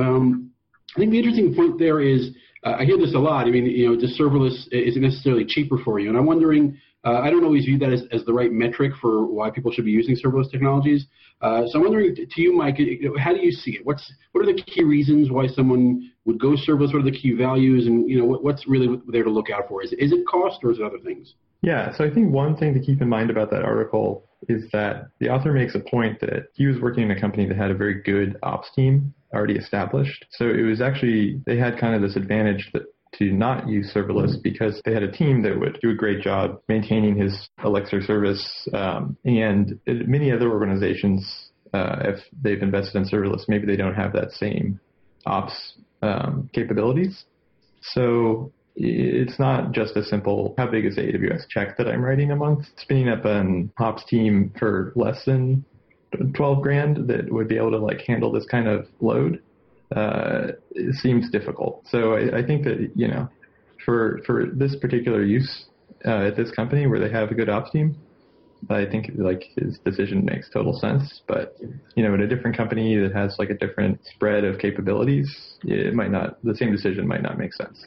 Um, 0.00 0.50
I 0.96 0.98
think 0.98 1.12
the 1.12 1.18
interesting 1.18 1.54
point 1.54 1.78
there 1.78 2.00
is 2.00 2.30
I 2.64 2.84
hear 2.84 2.98
this 2.98 3.14
a 3.14 3.18
lot. 3.18 3.46
I 3.46 3.50
mean, 3.50 3.66
you 3.66 3.88
know, 3.88 4.00
just 4.00 4.18
serverless 4.18 4.66
isn't 4.72 5.00
necessarily 5.00 5.44
cheaper 5.46 5.78
for 5.84 6.00
you, 6.00 6.08
and 6.08 6.18
I'm 6.18 6.26
wondering 6.26 6.76
uh, 7.06 7.20
I 7.20 7.30
don't 7.30 7.44
always 7.44 7.64
view 7.64 7.78
that 7.78 7.92
as, 7.92 8.02
as 8.10 8.24
the 8.24 8.32
right 8.32 8.50
metric 8.50 8.92
for 9.00 9.24
why 9.26 9.50
people 9.50 9.70
should 9.70 9.84
be 9.84 9.92
using 9.92 10.16
serverless 10.16 10.50
technologies. 10.50 11.06
Uh, 11.40 11.62
so 11.66 11.78
I'm 11.78 11.82
wondering 11.82 12.16
to 12.16 12.42
you, 12.42 12.52
Mike, 12.52 12.78
how 13.18 13.32
do 13.32 13.40
you 13.40 13.52
see 13.52 13.72
it? 13.72 13.86
What's 13.86 14.12
what 14.32 14.42
are 14.42 14.52
the 14.52 14.60
key 14.60 14.82
reasons 14.82 15.30
why 15.30 15.46
someone 15.46 16.10
would 16.24 16.40
go 16.40 16.56
serverless? 16.56 16.92
What 16.92 16.96
are 16.96 17.10
the 17.10 17.16
key 17.16 17.32
values, 17.32 17.86
and 17.86 18.10
you 18.10 18.18
know 18.18 18.24
what, 18.24 18.42
what's 18.42 18.66
really 18.66 19.00
there 19.06 19.22
to 19.22 19.30
look 19.30 19.50
out 19.50 19.68
for? 19.68 19.84
Is 19.84 19.92
is 19.92 20.12
it 20.12 20.26
cost 20.26 20.64
or 20.64 20.72
is 20.72 20.78
it 20.78 20.84
other 20.84 20.98
things? 20.98 21.34
Yeah, 21.62 21.96
so 21.96 22.04
I 22.04 22.10
think 22.10 22.32
one 22.32 22.56
thing 22.56 22.74
to 22.74 22.80
keep 22.80 23.00
in 23.00 23.08
mind 23.08 23.30
about 23.30 23.50
that 23.50 23.62
article 23.62 24.24
is 24.48 24.64
that 24.72 25.08
the 25.20 25.28
author 25.28 25.52
makes 25.52 25.74
a 25.74 25.80
point 25.80 26.20
that 26.20 26.48
he 26.54 26.66
was 26.66 26.80
working 26.80 27.04
in 27.04 27.10
a 27.10 27.20
company 27.20 27.46
that 27.46 27.56
had 27.56 27.70
a 27.70 27.74
very 27.74 28.02
good 28.02 28.36
ops 28.42 28.68
team 28.74 29.14
already 29.34 29.56
established. 29.56 30.24
So 30.30 30.48
it 30.48 30.62
was 30.62 30.80
actually 30.80 31.40
they 31.46 31.56
had 31.56 31.78
kind 31.78 31.94
of 31.94 32.02
this 32.02 32.16
advantage 32.16 32.70
that 32.72 32.82
to 33.18 33.32
not 33.32 33.68
use 33.68 33.92
serverless 33.94 34.40
because 34.42 34.80
they 34.84 34.92
had 34.92 35.02
a 35.02 35.10
team 35.10 35.42
that 35.42 35.58
would 35.58 35.78
do 35.80 35.90
a 35.90 35.94
great 35.94 36.20
job 36.20 36.60
maintaining 36.68 37.16
his 37.16 37.48
Elixir 37.64 38.02
service. 38.02 38.68
Um, 38.72 39.16
and 39.24 39.78
many 39.86 40.30
other 40.30 40.50
organizations, 40.50 41.50
uh, 41.72 41.96
if 42.00 42.20
they've 42.42 42.62
invested 42.62 42.96
in 42.96 43.04
serverless, 43.04 43.48
maybe 43.48 43.66
they 43.66 43.76
don't 43.76 43.94
have 43.94 44.12
that 44.12 44.32
same 44.32 44.80
ops 45.24 45.74
um, 46.02 46.50
capabilities. 46.52 47.24
So 47.80 48.52
it's 48.76 49.38
not 49.38 49.72
just 49.72 49.96
a 49.96 50.04
simple 50.04 50.54
how 50.58 50.70
big 50.70 50.84
is 50.84 50.96
the 50.96 51.02
AWS 51.02 51.48
check 51.48 51.78
that 51.78 51.88
I'm 51.88 52.02
writing 52.02 52.30
a 52.30 52.36
month. 52.36 52.66
Spinning 52.76 53.08
up 53.08 53.24
an 53.24 53.72
ops 53.78 54.04
team 54.04 54.52
for 54.58 54.92
less 54.94 55.24
than 55.24 55.64
12 56.34 56.62
grand 56.62 57.08
that 57.08 57.30
would 57.32 57.48
be 57.48 57.56
able 57.56 57.70
to 57.70 57.78
like 57.78 58.00
handle 58.02 58.30
this 58.30 58.46
kind 58.46 58.68
of 58.68 58.86
load 59.00 59.42
uh, 59.94 60.48
seems 60.92 61.30
difficult. 61.30 61.86
So 61.88 62.14
I, 62.14 62.38
I, 62.38 62.46
think 62.46 62.64
that 62.64 62.90
you 62.94 63.08
know, 63.08 63.28
for 63.84 64.20
for 64.26 64.46
this 64.52 64.74
particular 64.76 65.22
use 65.22 65.66
uh, 66.04 66.26
at 66.26 66.36
this 66.36 66.50
company 66.50 66.86
where 66.86 66.98
they 66.98 67.10
have 67.10 67.30
a 67.30 67.34
good 67.34 67.48
ops 67.48 67.70
team, 67.70 67.96
I 68.68 68.84
think 68.86 69.12
like 69.16 69.44
his 69.56 69.78
decision 69.84 70.24
makes 70.24 70.48
total 70.50 70.72
sense. 70.72 71.20
But 71.28 71.56
you 71.94 72.02
know, 72.02 72.14
in 72.14 72.22
a 72.22 72.26
different 72.26 72.56
company 72.56 72.96
that 72.96 73.12
has 73.12 73.36
like 73.38 73.50
a 73.50 73.54
different 73.54 74.00
spread 74.04 74.44
of 74.44 74.58
capabilities, 74.58 75.56
it 75.62 75.94
might 75.94 76.10
not. 76.10 76.42
The 76.42 76.56
same 76.56 76.72
decision 76.72 77.06
might 77.06 77.22
not 77.22 77.38
make 77.38 77.52
sense. 77.52 77.86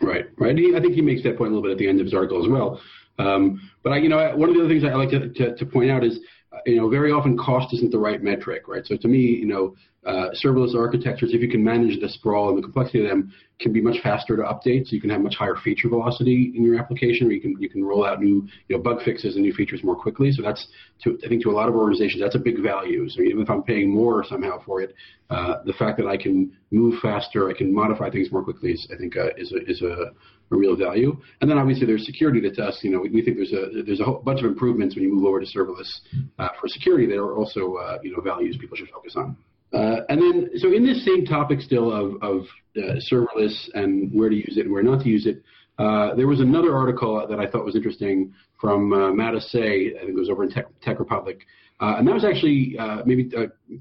Right, 0.00 0.26
right. 0.38 0.56
I 0.56 0.80
think 0.80 0.94
he 0.94 1.02
makes 1.02 1.22
that 1.24 1.36
point 1.36 1.52
a 1.52 1.54
little 1.54 1.62
bit 1.62 1.72
at 1.72 1.78
the 1.78 1.88
end 1.88 2.00
of 2.00 2.06
his 2.06 2.14
article 2.14 2.42
as 2.42 2.48
well. 2.48 2.80
Um, 3.18 3.70
but 3.82 3.92
I, 3.92 3.96
you 3.96 4.08
know, 4.08 4.36
one 4.36 4.48
of 4.48 4.54
the 4.54 4.60
other 4.60 4.68
things 4.68 4.84
I 4.84 4.94
like 4.94 5.10
to, 5.10 5.28
to, 5.28 5.56
to 5.56 5.66
point 5.66 5.90
out 5.90 6.04
is, 6.04 6.20
uh, 6.52 6.58
you 6.66 6.76
know, 6.76 6.88
very 6.88 7.10
often 7.10 7.36
cost 7.36 7.74
isn't 7.74 7.90
the 7.90 7.98
right 7.98 8.22
metric, 8.22 8.68
right? 8.68 8.86
So 8.86 8.96
to 8.96 9.08
me, 9.08 9.18
you 9.18 9.46
know, 9.46 9.74
uh, 10.06 10.30
serverless 10.42 10.74
architectures, 10.74 11.34
if 11.34 11.42
you 11.42 11.48
can 11.48 11.62
manage 11.62 12.00
the 12.00 12.08
sprawl 12.08 12.48
and 12.48 12.58
the 12.58 12.62
complexity 12.62 13.00
of 13.00 13.08
them, 13.08 13.32
can 13.58 13.72
be 13.72 13.80
much 13.80 13.96
faster 14.00 14.36
to 14.36 14.42
update. 14.42 14.86
So 14.86 14.94
you 14.94 15.00
can 15.00 15.10
have 15.10 15.20
much 15.20 15.34
higher 15.34 15.56
feature 15.56 15.88
velocity 15.88 16.52
in 16.54 16.64
your 16.64 16.78
application, 16.78 17.26
or 17.26 17.32
you 17.32 17.40
can 17.40 17.56
you 17.58 17.68
can 17.68 17.84
roll 17.84 18.06
out 18.06 18.20
new 18.20 18.46
you 18.68 18.76
know 18.76 18.82
bug 18.82 19.02
fixes 19.02 19.34
and 19.34 19.42
new 19.42 19.52
features 19.52 19.82
more 19.82 19.96
quickly. 19.96 20.30
So 20.30 20.42
that's 20.42 20.68
to, 21.02 21.18
I 21.24 21.28
think 21.28 21.42
to 21.42 21.50
a 21.50 21.52
lot 21.52 21.68
of 21.68 21.74
organizations 21.74 22.22
that's 22.22 22.36
a 22.36 22.38
big 22.38 22.62
value. 22.62 23.08
So 23.08 23.22
even 23.22 23.42
if 23.42 23.50
I'm 23.50 23.62
paying 23.64 23.92
more 23.92 24.24
somehow 24.24 24.62
for 24.64 24.80
it, 24.80 24.94
uh, 25.30 25.56
the 25.64 25.72
fact 25.72 25.98
that 25.98 26.06
I 26.06 26.16
can 26.16 26.56
move 26.70 27.00
faster, 27.02 27.50
I 27.50 27.54
can 27.54 27.74
modify 27.74 28.08
things 28.08 28.30
more 28.30 28.44
quickly, 28.44 28.72
is, 28.72 28.88
I 28.92 28.96
think 28.96 29.16
uh, 29.16 29.30
is 29.36 29.52
a, 29.52 29.68
is 29.68 29.82
a, 29.82 30.12
a 30.50 30.56
real 30.56 30.76
value. 30.76 31.20
And 31.40 31.50
then 31.50 31.58
obviously 31.58 31.86
there's 31.86 32.06
security 32.06 32.40
to 32.40 32.64
us. 32.64 32.78
You 32.82 32.92
know, 32.92 33.00
we, 33.00 33.10
we 33.10 33.22
think 33.22 33.36
there's 33.36 33.52
a 33.52 33.82
there's 33.82 34.00
a 34.00 34.04
whole 34.04 34.22
bunch 34.22 34.40
of 34.40 34.46
improvements 34.46 34.94
when 34.94 35.02
you 35.02 35.12
move 35.12 35.24
over 35.24 35.40
to 35.40 35.46
serverless 35.46 35.90
uh, 36.38 36.48
for 36.60 36.68
security 36.68 37.06
that 37.06 37.18
are 37.18 37.36
also 37.36 37.74
uh, 37.74 37.98
you 38.04 38.12
know 38.12 38.22
values 38.22 38.56
people 38.60 38.76
should 38.76 38.90
focus 38.90 39.14
on. 39.16 39.36
Uh, 39.72 40.00
and 40.08 40.20
then, 40.20 40.50
so 40.56 40.72
in 40.72 40.84
this 40.84 41.04
same 41.04 41.24
topic 41.24 41.60
still 41.60 41.92
of, 41.92 42.22
of 42.22 42.46
uh, 42.76 42.94
serverless 43.12 43.68
and 43.74 44.10
where 44.12 44.30
to 44.30 44.36
use 44.36 44.54
it 44.56 44.64
and 44.64 44.72
where 44.72 44.82
not 44.82 45.02
to 45.02 45.08
use 45.08 45.26
it, 45.26 45.42
uh, 45.78 46.14
there 46.14 46.26
was 46.26 46.40
another 46.40 46.74
article 46.74 47.24
that 47.28 47.38
I 47.38 47.46
thought 47.46 47.64
was 47.64 47.76
interesting 47.76 48.32
from 48.60 48.92
uh, 48.92 49.12
Matt 49.12 49.34
Asay, 49.34 49.96
I 49.96 50.00
think 50.00 50.10
it 50.10 50.18
was 50.18 50.30
over 50.30 50.42
in 50.44 50.50
Tech, 50.50 50.66
Tech 50.82 50.98
Republic. 50.98 51.46
Uh, 51.80 51.94
and 51.98 52.08
that 52.08 52.14
was 52.14 52.24
actually 52.24 52.76
uh, 52.78 53.02
maybe 53.06 53.30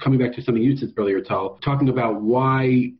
coming 0.03 0.19
back 0.19 0.35
to 0.35 0.41
something 0.43 0.61
you 0.61 0.75
said 0.77 0.93
earlier, 0.97 1.19
Tal, 1.21 1.57
talking 1.63 1.89
about 1.89 2.21
why 2.21 2.91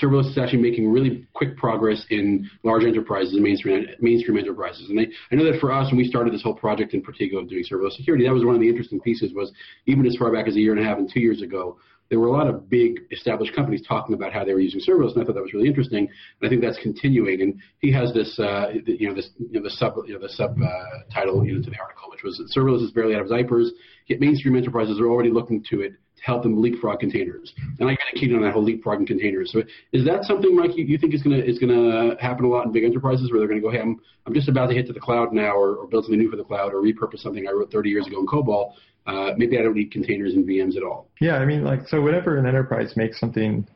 serverless 0.00 0.30
is 0.30 0.38
actually 0.38 0.62
making 0.62 0.90
really 0.90 1.26
quick 1.34 1.56
progress 1.56 2.04
in 2.10 2.48
large 2.62 2.84
enterprises 2.84 3.34
and 3.34 3.42
mainstream 3.42 3.86
mainstream 4.00 4.38
enterprises. 4.38 4.88
And 4.88 4.98
they, 4.98 5.08
I 5.30 5.34
know 5.34 5.50
that 5.50 5.60
for 5.60 5.72
us, 5.72 5.90
when 5.90 5.98
we 5.98 6.08
started 6.08 6.32
this 6.32 6.42
whole 6.42 6.54
project 6.54 6.94
in 6.94 7.02
Protego 7.02 7.38
of 7.38 7.48
doing 7.48 7.64
serverless 7.70 7.92
security, 7.92 8.24
that 8.26 8.32
was 8.32 8.44
one 8.44 8.54
of 8.54 8.60
the 8.60 8.68
interesting 8.68 9.00
pieces. 9.00 9.32
Was 9.34 9.52
even 9.86 10.06
as 10.06 10.16
far 10.16 10.32
back 10.32 10.48
as 10.48 10.56
a 10.56 10.60
year 10.60 10.72
and 10.72 10.80
a 10.80 10.84
half 10.84 10.98
and 10.98 11.10
two 11.12 11.20
years 11.20 11.42
ago, 11.42 11.76
there 12.12 12.20
were 12.20 12.26
a 12.26 12.30
lot 12.30 12.46
of 12.46 12.68
big 12.68 13.00
established 13.10 13.54
companies 13.54 13.80
talking 13.88 14.14
about 14.14 14.34
how 14.34 14.44
they 14.44 14.52
were 14.52 14.60
using 14.60 14.82
serverless, 14.86 15.14
and 15.14 15.22
I 15.22 15.24
thought 15.24 15.34
that 15.34 15.42
was 15.42 15.54
really 15.54 15.66
interesting. 15.66 16.00
And 16.00 16.46
I 16.46 16.48
think 16.50 16.60
that's 16.60 16.78
continuing. 16.82 17.40
And 17.40 17.58
he 17.78 17.90
has 17.90 18.12
this, 18.12 18.38
uh, 18.38 18.66
you 18.84 19.08
know, 19.08 19.14
this, 19.14 19.30
you 19.38 19.58
know, 19.58 19.62
the 19.62 19.70
sub, 19.70 19.94
you 20.06 20.12
know, 20.12 20.20
the 20.20 20.28
sub 20.28 20.54
uh, 20.60 21.10
title 21.10 21.42
you 21.42 21.54
know, 21.54 21.62
to 21.62 21.70
the 21.70 21.80
article, 21.80 22.10
which 22.10 22.22
was 22.22 22.38
serverless 22.54 22.84
is 22.84 22.90
barely 22.90 23.14
out 23.14 23.22
of 23.22 23.30
diapers. 23.30 23.72
Yet 24.08 24.20
mainstream 24.20 24.56
enterprises 24.56 25.00
are 25.00 25.06
already 25.06 25.30
looking 25.30 25.64
to 25.70 25.80
it 25.80 25.92
to 25.92 26.22
help 26.22 26.42
them 26.42 26.60
leapfrog 26.60 27.00
containers. 27.00 27.54
And 27.80 27.88
I 27.88 27.96
kind 27.96 28.10
of 28.12 28.20
keyed 28.20 28.34
on 28.34 28.42
that 28.42 28.52
whole 28.52 28.66
leapfrogging 28.66 29.06
containers. 29.06 29.50
So 29.50 29.62
is 29.92 30.04
that 30.04 30.24
something, 30.24 30.54
Mike, 30.54 30.76
you, 30.76 30.84
you 30.84 30.98
think 30.98 31.14
is 31.14 31.22
going 31.22 31.40
to 31.40 31.48
is 31.48 31.58
going 31.58 31.72
to 31.72 32.14
happen 32.20 32.44
a 32.44 32.48
lot 32.48 32.66
in 32.66 32.72
big 32.72 32.84
enterprises 32.84 33.30
where 33.30 33.40
they're 33.40 33.48
going 33.48 33.60
to 33.60 33.66
go, 33.66 33.72
hey, 33.72 33.80
I'm, 33.80 33.98
I'm 34.26 34.34
just 34.34 34.50
about 34.50 34.66
to 34.66 34.74
hit 34.74 34.86
to 34.88 34.92
the 34.92 35.00
cloud 35.00 35.32
now, 35.32 35.56
or, 35.56 35.76
or 35.76 35.86
build 35.86 36.04
something 36.04 36.20
new 36.20 36.30
for 36.30 36.36
the 36.36 36.44
cloud, 36.44 36.74
or 36.74 36.82
repurpose 36.82 37.20
something 37.20 37.48
I 37.48 37.52
wrote 37.52 37.72
30 37.72 37.88
years 37.88 38.06
ago 38.06 38.20
in 38.20 38.26
COBOL 38.26 38.74
uh, 39.06 39.32
maybe 39.36 39.58
I 39.58 39.62
don't 39.62 39.74
need 39.74 39.90
containers 39.90 40.34
and 40.34 40.46
VMs 40.46 40.76
at 40.76 40.82
all. 40.82 41.08
Yeah, 41.20 41.36
I 41.36 41.44
mean, 41.44 41.64
like, 41.64 41.88
so 41.88 42.00
whenever 42.00 42.36
an 42.38 42.46
enterprise 42.46 42.96
makes 42.96 43.18
something 43.18 43.66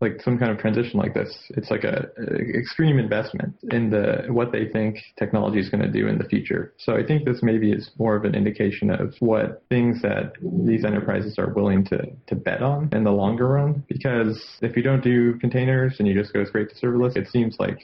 like 0.00 0.20
some 0.22 0.38
kind 0.38 0.50
of 0.50 0.58
transition 0.58 0.98
like 0.98 1.14
this, 1.14 1.34
it's 1.50 1.70
like 1.70 1.84
a, 1.84 2.06
a 2.18 2.58
extreme 2.58 2.98
investment 2.98 3.54
in 3.70 3.90
the 3.90 4.26
what 4.28 4.52
they 4.52 4.68
think 4.68 4.98
technology 5.18 5.60
is 5.60 5.68
going 5.70 5.82
to 5.82 5.90
do 5.90 6.08
in 6.08 6.18
the 6.18 6.24
future. 6.24 6.74
So 6.78 6.96
I 6.96 7.04
think 7.06 7.24
this 7.24 7.38
maybe 7.42 7.72
is 7.72 7.90
more 7.98 8.16
of 8.16 8.24
an 8.24 8.34
indication 8.34 8.90
of 8.90 9.14
what 9.20 9.62
things 9.68 10.02
that 10.02 10.32
these 10.42 10.84
enterprises 10.84 11.38
are 11.38 11.52
willing 11.54 11.84
to 11.86 11.98
to 12.26 12.34
bet 12.34 12.62
on 12.62 12.90
in 12.92 13.04
the 13.04 13.12
longer 13.12 13.48
run. 13.48 13.84
Because 13.88 14.42
if 14.60 14.76
you 14.76 14.82
don't 14.82 15.02
do 15.02 15.38
containers 15.38 15.96
and 15.98 16.08
you 16.08 16.14
just 16.14 16.32
go 16.32 16.44
straight 16.44 16.68
to 16.70 16.74
serverless, 16.74 17.16
it 17.16 17.28
seems 17.28 17.56
like 17.58 17.78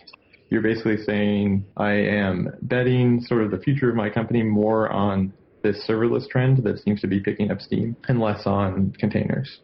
you're 0.50 0.62
basically 0.62 0.98
saying 1.04 1.64
I 1.76 1.92
am 1.92 2.50
betting 2.62 3.20
sort 3.22 3.44
of 3.44 3.50
the 3.50 3.58
future 3.58 3.88
of 3.88 3.96
my 3.96 4.10
company 4.10 4.42
more 4.42 4.90
on 4.90 5.32
this 5.62 5.84
serverless 5.88 6.28
trend 6.28 6.62
that 6.64 6.78
seems 6.78 7.00
to 7.00 7.06
be 7.06 7.20
picking 7.20 7.50
up 7.50 7.60
steam 7.60 7.96
and 8.08 8.20
less 8.20 8.46
on 8.46 8.92
containers. 8.98 9.60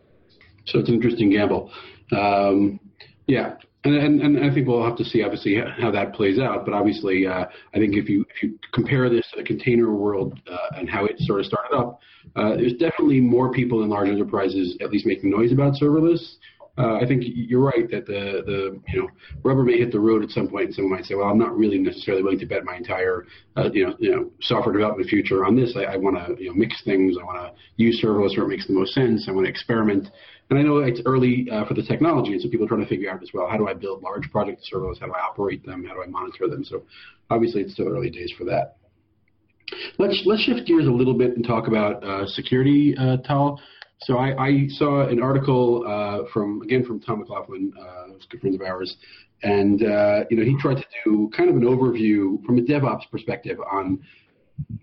So 0.67 0.79
it's 0.79 0.88
an 0.88 0.95
interesting 0.97 1.31
gamble. 1.31 1.71
Um, 2.12 2.81
yeah, 3.26 3.55
and, 3.85 3.95
and, 3.95 4.21
and 4.37 4.45
I 4.45 4.53
think 4.53 4.67
we'll 4.67 4.85
have 4.85 4.97
to 4.97 5.05
see 5.05 5.23
obviously 5.23 5.59
how 5.79 5.91
that 5.93 6.12
plays 6.12 6.38
out. 6.38 6.65
But 6.65 6.75
obviously, 6.75 7.26
uh, 7.26 7.45
I 7.75 7.79
think 7.79 7.95
if 7.95 8.09
you 8.09 8.25
if 8.35 8.43
you 8.43 8.59
compare 8.73 9.09
this 9.09 9.26
to 9.33 9.41
the 9.41 9.47
container 9.47 9.95
world 9.95 10.38
uh, 10.50 10.76
and 10.79 10.91
how 10.91 11.05
it 11.05 11.19
sort 11.21 11.41
of 11.41 11.47
started 11.47 11.76
up, 11.76 12.00
uh, 12.35 12.57
there's 12.57 12.75
definitely 12.75 13.21
more 13.21 13.53
people 13.53 13.83
in 13.83 13.88
large 13.88 14.09
enterprises 14.09 14.76
at 14.81 14.91
least 14.91 15.07
making 15.07 15.31
noise 15.31 15.53
about 15.53 15.75
serverless 15.75 16.37
uh, 16.78 16.97
I 16.97 17.06
think 17.06 17.23
you're 17.25 17.64
right 17.64 17.90
that 17.90 18.06
the 18.06 18.42
the 18.45 18.80
you 18.92 19.00
know 19.00 19.09
rubber 19.42 19.62
may 19.62 19.78
hit 19.78 19.92
the 19.92 20.00
road 20.00 20.23
at 20.23 20.30
some 20.30 20.49
point, 20.49 20.66
and 20.66 20.75
someone 20.75 20.95
might 20.95 21.06
say, 21.06 21.14
"Well, 21.14 21.28
I'm 21.28 21.38
not 21.38 21.56
really 21.56 21.78
necessarily 21.78 22.23
willing 22.23 22.38
to 22.40 22.47
bet 22.47 22.64
my 22.64 22.76
entire 22.76 23.26
uh, 23.56 23.71
you 23.73 23.87
know 23.87 23.97
you 23.99 24.11
know 24.11 24.30
software 24.40 24.75
development 24.75 25.09
future 25.09 25.45
on 25.45 25.56
this. 25.56 25.75
I, 25.76 25.95
I 25.95 25.97
want 25.97 26.16
to 26.16 26.42
you 26.42 26.50
know 26.50 26.54
mix 26.54 26.83
things. 26.85 27.16
I 27.21 27.25
want 27.25 27.38
to 27.38 27.83
use 27.83 28.02
serverless 28.04 28.37
where 28.37 28.45
it 28.45 28.50
makes 28.50 28.66
the 28.66 28.75
most 28.75 28.92
sense. 28.95 29.26
I 29.28 29.33
want 29.33 29.47
to 29.47 29.50
experiment." 29.50 30.09
And 30.49 30.59
I 30.61 30.62
know 30.62 30.78
it's 30.78 31.00
early 31.06 31.49
uh, 31.50 31.64
for 31.64 31.75
the 31.75 31.83
technology, 31.83 32.33
and 32.33 32.40
so 32.40 32.49
people 32.49 32.66
are 32.66 32.68
trying 32.68 32.83
to 32.83 32.87
figure 32.87 33.11
out 33.11 33.21
as 33.21 33.30
well 33.35 33.49
how 33.50 33.56
do 33.56 33.68
I 33.68 33.75
build 33.75 34.02
large 34.02 34.30
project 34.30 34.62
serverless? 34.73 35.00
How 35.00 35.06
do 35.06 35.12
I 35.12 35.21
operate 35.21 35.64
them? 35.66 35.85
How 35.85 35.95
do 35.95 36.02
I 36.02 36.06
monitor 36.06 36.47
them? 36.47 36.62
So 36.62 36.83
obviously, 37.30 37.62
it's 37.62 37.73
still 37.73 37.88
early 37.88 38.11
days 38.11 38.33
for 38.37 38.45
that. 38.45 38.76
Let's 39.99 40.23
let's 40.26 40.42
shift 40.42 40.66
gears 40.66 40.87
a 40.87 40.90
little 40.90 41.14
bit 41.14 41.37
and 41.37 41.45
talk 41.45 41.66
about 41.68 42.04
uh, 42.04 42.26
security, 42.26 42.95
uh, 42.99 43.16
Tal. 43.25 43.61
So 44.03 44.19
I, 44.19 44.41
I 44.41 44.69
saw 44.69 45.07
an 45.09 45.23
article 45.23 45.85
uh, 45.87 46.31
from 46.33 46.61
again 46.62 46.85
from 46.85 47.00
Tom 47.00 47.21
McLaughlin, 47.21 47.73
uh, 47.81 48.12
who's 48.12 48.25
a 48.25 48.29
good 48.29 48.41
friend 48.41 48.55
of 48.55 48.61
ours, 48.61 48.97
and 49.43 49.83
uh, 49.83 50.25
you 50.31 50.37
know 50.37 50.45
he 50.45 50.57
tried 50.59 50.76
to 50.76 50.85
do 51.05 51.31
kind 51.37 51.49
of 51.49 51.57
an 51.57 51.62
overview 51.62 52.45
from 52.45 52.59
a 52.59 52.62
DevOps 52.62 53.11
perspective 53.11 53.59
on 53.71 54.00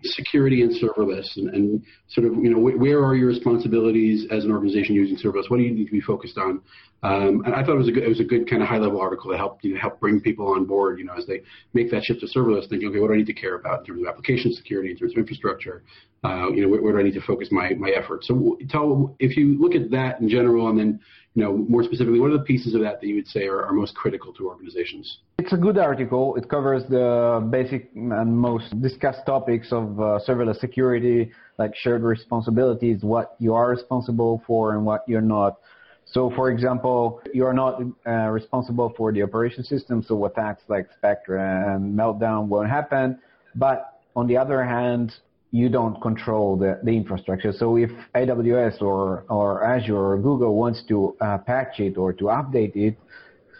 security 0.02 0.62
and 0.62 0.72
serverless 0.72 1.36
and, 1.36 1.48
and 1.50 1.84
sort 2.08 2.26
of, 2.26 2.34
you 2.34 2.50
know, 2.50 2.58
wh- 2.58 2.78
where 2.80 3.04
are 3.04 3.14
your 3.14 3.28
responsibilities 3.28 4.26
as 4.30 4.44
an 4.44 4.52
organization 4.52 4.94
using 4.94 5.16
serverless? 5.16 5.50
What 5.50 5.58
do 5.58 5.62
you 5.62 5.72
need 5.72 5.86
to 5.86 5.90
be 5.92 6.00
focused 6.00 6.38
on? 6.38 6.60
Um, 7.02 7.42
and 7.44 7.54
I 7.54 7.62
thought 7.62 7.74
it 7.74 7.78
was 7.78 7.88
a 7.88 7.92
good, 7.92 8.04
it 8.04 8.08
was 8.08 8.20
a 8.20 8.24
good 8.24 8.48
kind 8.48 8.62
of 8.62 8.68
high 8.68 8.78
level 8.78 9.00
article 9.00 9.30
to 9.30 9.36
help, 9.36 9.58
you 9.62 9.74
know, 9.74 9.80
help 9.80 10.00
bring 10.00 10.20
people 10.20 10.48
on 10.48 10.64
board, 10.64 10.98
you 10.98 11.04
know, 11.04 11.14
as 11.14 11.26
they 11.26 11.42
make 11.72 11.90
that 11.90 12.04
shift 12.04 12.20
to 12.20 12.26
serverless, 12.26 12.68
thinking, 12.68 12.88
okay, 12.88 12.98
what 12.98 13.08
do 13.08 13.14
I 13.14 13.16
need 13.18 13.26
to 13.26 13.34
care 13.34 13.56
about 13.56 13.80
in 13.80 13.86
terms 13.86 14.02
of 14.02 14.08
application 14.08 14.52
security, 14.52 14.90
in 14.90 14.96
terms 14.96 15.12
of 15.12 15.18
infrastructure? 15.18 15.82
Uh, 16.22 16.50
you 16.50 16.62
know, 16.62 16.68
where, 16.68 16.80
where, 16.80 16.92
do 16.92 17.00
I 17.00 17.02
need 17.02 17.14
to 17.14 17.20
focus 17.20 17.48
my, 17.50 17.74
my 17.74 17.90
efforts? 17.90 18.28
So 18.28 18.56
Tal, 18.70 19.14
if 19.18 19.36
you 19.36 19.60
look 19.60 19.74
at 19.74 19.90
that 19.90 20.20
in 20.20 20.28
general 20.28 20.68
and 20.68 20.78
then 20.78 21.00
you 21.34 21.42
know, 21.42 21.56
more 21.68 21.82
specifically, 21.82 22.20
what 22.20 22.30
are 22.30 22.38
the 22.38 22.44
pieces 22.44 22.74
of 22.74 22.80
that 22.82 23.00
that 23.00 23.06
you 23.08 23.16
would 23.16 23.26
say 23.26 23.46
are, 23.46 23.64
are 23.64 23.72
most 23.72 23.94
critical 23.96 24.32
to 24.34 24.48
organizations? 24.48 25.18
It's 25.38 25.52
a 25.52 25.56
good 25.56 25.78
article. 25.78 26.36
It 26.36 26.48
covers 26.48 26.84
the 26.88 27.46
basic 27.50 27.90
and 27.94 28.38
most 28.38 28.80
discussed 28.80 29.26
topics 29.26 29.72
of 29.72 29.98
uh, 29.98 30.20
serverless 30.26 30.60
security, 30.60 31.32
like 31.58 31.74
shared 31.74 32.02
responsibilities, 32.02 33.02
what 33.02 33.34
you 33.40 33.52
are 33.52 33.68
responsible 33.68 34.42
for 34.46 34.74
and 34.74 34.86
what 34.86 35.02
you're 35.08 35.20
not. 35.20 35.58
So, 36.06 36.30
for 36.36 36.50
example, 36.50 37.20
you 37.32 37.44
are 37.44 37.54
not 37.54 37.80
uh, 38.06 38.28
responsible 38.28 38.94
for 38.96 39.10
the 39.10 39.22
operation 39.24 39.64
system, 39.64 40.04
so 40.06 40.24
attacks 40.26 40.62
like 40.68 40.86
Spectre 40.96 41.38
and 41.38 41.98
Meltdown 41.98 42.46
won't 42.46 42.70
happen. 42.70 43.18
But 43.56 44.00
on 44.14 44.28
the 44.28 44.36
other 44.36 44.62
hand, 44.62 45.14
you 45.54 45.68
don't 45.68 46.02
control 46.02 46.56
the, 46.56 46.80
the 46.82 46.90
infrastructure. 46.90 47.52
So 47.52 47.76
if 47.76 47.90
AWS 48.16 48.82
or, 48.82 49.24
or 49.28 49.64
Azure 49.64 49.96
or 49.96 50.18
Google 50.18 50.56
wants 50.56 50.82
to 50.88 51.16
uh, 51.20 51.38
patch 51.38 51.78
it 51.78 51.96
or 51.96 52.12
to 52.14 52.24
update 52.24 52.74
it 52.74 52.98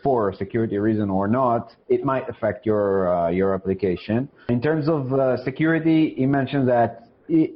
for 0.02 0.34
security 0.34 0.76
reason 0.76 1.08
or 1.08 1.28
not, 1.28 1.70
it 1.88 2.04
might 2.04 2.28
affect 2.28 2.66
your 2.66 3.14
uh, 3.14 3.30
your 3.30 3.54
application. 3.54 4.28
In 4.48 4.60
terms 4.60 4.88
of 4.88 5.12
uh, 5.12 5.42
security, 5.44 6.14
he 6.16 6.26
mentioned 6.26 6.68
that 6.68 7.10
it, 7.28 7.52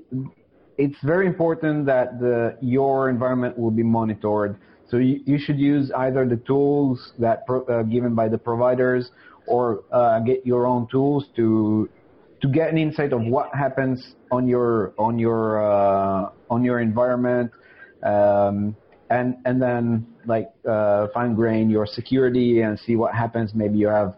it's 0.76 1.00
very 1.02 1.26
important 1.26 1.84
that 1.86 2.20
the, 2.20 2.56
your 2.60 3.10
environment 3.10 3.58
will 3.58 3.72
be 3.72 3.82
monitored. 3.82 4.56
So 4.88 4.98
you, 4.98 5.20
you 5.26 5.38
should 5.44 5.58
use 5.58 5.90
either 5.90 6.28
the 6.28 6.36
tools 6.36 7.12
that 7.18 7.44
pro, 7.44 7.64
uh, 7.64 7.82
given 7.82 8.14
by 8.14 8.28
the 8.28 8.38
providers 8.38 9.10
or 9.48 9.82
uh, 9.90 10.20
get 10.20 10.46
your 10.46 10.64
own 10.64 10.86
tools 10.88 11.26
to 11.34 11.88
to 12.40 12.48
get 12.48 12.70
an 12.70 12.78
insight 12.78 13.12
of 13.12 13.22
what 13.22 13.54
happens 13.54 14.14
on 14.30 14.46
your 14.46 14.92
on 14.98 15.18
your 15.18 15.62
uh, 15.64 16.30
on 16.50 16.64
your 16.64 16.80
environment, 16.80 17.50
um, 18.02 18.76
and 19.10 19.36
and 19.44 19.60
then 19.60 20.06
like 20.26 20.50
uh, 20.68 21.08
fine 21.14 21.34
grain 21.34 21.70
your 21.70 21.86
security 21.86 22.60
and 22.60 22.78
see 22.78 22.96
what 22.96 23.14
happens. 23.14 23.54
Maybe 23.54 23.78
you 23.78 23.88
have 23.88 24.16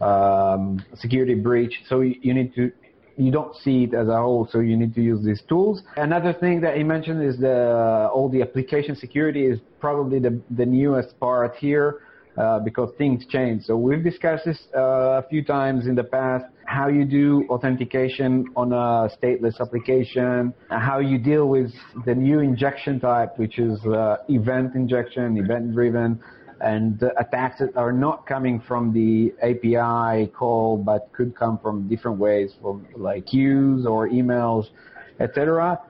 um, 0.00 0.84
security 0.96 1.34
breach, 1.34 1.74
so 1.88 2.00
you, 2.00 2.16
you 2.20 2.34
need 2.34 2.54
to 2.54 2.72
you 3.16 3.30
don't 3.30 3.54
see 3.56 3.84
it 3.84 3.94
as 3.94 4.08
a 4.08 4.16
whole, 4.16 4.48
so 4.50 4.60
you 4.60 4.76
need 4.76 4.94
to 4.94 5.02
use 5.02 5.24
these 5.24 5.42
tools. 5.48 5.82
Another 5.96 6.32
thing 6.32 6.60
that 6.62 6.76
he 6.76 6.82
mentioned 6.82 7.22
is 7.22 7.38
the 7.38 8.08
all 8.12 8.28
the 8.28 8.42
application 8.42 8.96
security 8.96 9.46
is 9.46 9.60
probably 9.80 10.18
the 10.18 10.40
the 10.50 10.66
newest 10.66 11.18
part 11.20 11.56
here. 11.56 12.00
Uh, 12.36 12.58
because 12.60 12.90
things 12.96 13.26
change. 13.26 13.64
So 13.64 13.76
we've 13.76 14.02
discussed 14.02 14.44
this 14.46 14.58
uh, 14.74 15.20
a 15.20 15.24
few 15.28 15.44
times 15.44 15.86
in 15.86 15.94
the 15.94 16.04
past, 16.04 16.46
how 16.64 16.88
you 16.88 17.04
do 17.04 17.44
authentication 17.50 18.46
on 18.56 18.72
a 18.72 19.10
stateless 19.16 19.60
application, 19.60 20.54
how 20.70 20.98
you 20.98 21.18
deal 21.18 21.48
with 21.48 21.70
the 22.06 22.14
new 22.14 22.40
injection 22.40 23.00
type, 23.00 23.38
which 23.38 23.58
is 23.58 23.78
uh, 23.84 24.16
event 24.28 24.74
injection, 24.74 25.36
event 25.36 25.72
driven, 25.74 26.20
and 26.62 27.02
attacks 27.18 27.58
that 27.58 27.76
are 27.76 27.92
not 27.92 28.26
coming 28.26 28.62
from 28.66 28.92
the 28.92 29.34
API 29.42 30.28
call, 30.28 30.78
but 30.78 31.12
could 31.12 31.36
come 31.36 31.58
from 31.58 31.88
different 31.88 32.18
ways, 32.18 32.54
from 32.62 32.86
like 32.96 33.26
queues 33.26 33.84
or 33.84 34.08
emails, 34.08 34.66
etc. 35.20 35.80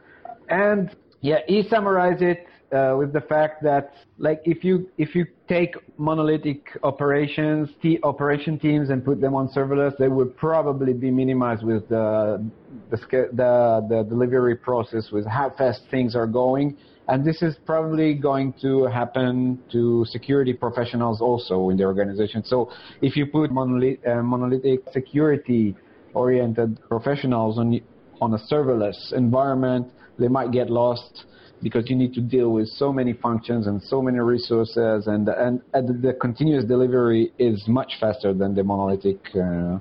And 0.49 0.97
yeah, 1.21 1.39
he 1.47 1.69
summarized 1.69 2.23
it 2.23 2.47
uh, 2.73 2.95
with 2.97 3.13
the 3.13 3.21
fact 3.21 3.63
that 3.63 3.93
like 4.19 4.41
if 4.45 4.65
you 4.65 4.89
if 4.97 5.15
you 5.15 5.27
take 5.49 5.75
monolithic 5.99 6.67
operations 6.83 7.69
t- 7.83 7.99
operation 8.03 8.59
teams 8.59 8.91
and 8.91 9.05
put 9.05 9.21
them 9.21 9.35
on 9.35 9.49
serverless, 9.49 9.97
they 9.99 10.09
would 10.09 10.37
probably 10.37 10.93
be 10.93 11.11
minimized 11.11 11.65
with 11.65 11.89
the 11.89 12.43
the, 12.91 12.97
the 13.33 13.87
the 13.89 14.03
delivery 14.09 14.57
process 14.57 15.11
with 15.13 15.27
how 15.27 15.51
fast 15.57 15.83
things 15.91 16.17
are 16.17 16.27
going. 16.27 16.77
And 17.09 17.25
this 17.25 17.43
is 17.43 17.57
probably 17.67 18.15
going 18.15 18.55
to 18.63 18.85
happen 18.87 19.61
to 19.73 20.05
security 20.07 20.53
professionals 20.53 21.21
also 21.21 21.69
in 21.71 21.77
the 21.77 21.85
organization. 21.85 22.45
So 22.45 22.71
if 23.03 23.17
you 23.17 23.27
put 23.27 23.51
monolith, 23.51 23.99
uh, 24.07 24.23
monolithic 24.23 24.81
security 24.93 25.77
oriented 26.15 26.79
professionals 26.89 27.59
on 27.59 27.81
on 28.21 28.35
a 28.35 28.39
serverless 28.51 29.13
environment, 29.13 29.89
they 30.19 30.29
might 30.29 30.53
get 30.53 30.71
lost 30.71 31.25
because 31.63 31.89
you 31.89 31.97
need 31.97 32.13
to 32.15 32.21
deal 32.21 32.51
with 32.51 32.69
so 32.69 32.93
many 32.93 33.13
functions 33.13 33.67
and 33.67 33.83
so 33.83 34.03
many 34.03 34.19
resources, 34.19 35.07
and 35.07 35.29
and, 35.29 35.63
and 35.75 36.03
the 36.03 36.13
continuous 36.15 36.65
delivery 36.65 37.33
is 37.39 37.63
much 37.69 37.93
faster 38.01 38.33
than 38.33 38.55
the 38.55 38.65
monolithic 38.65 39.19
uh, 39.35 39.79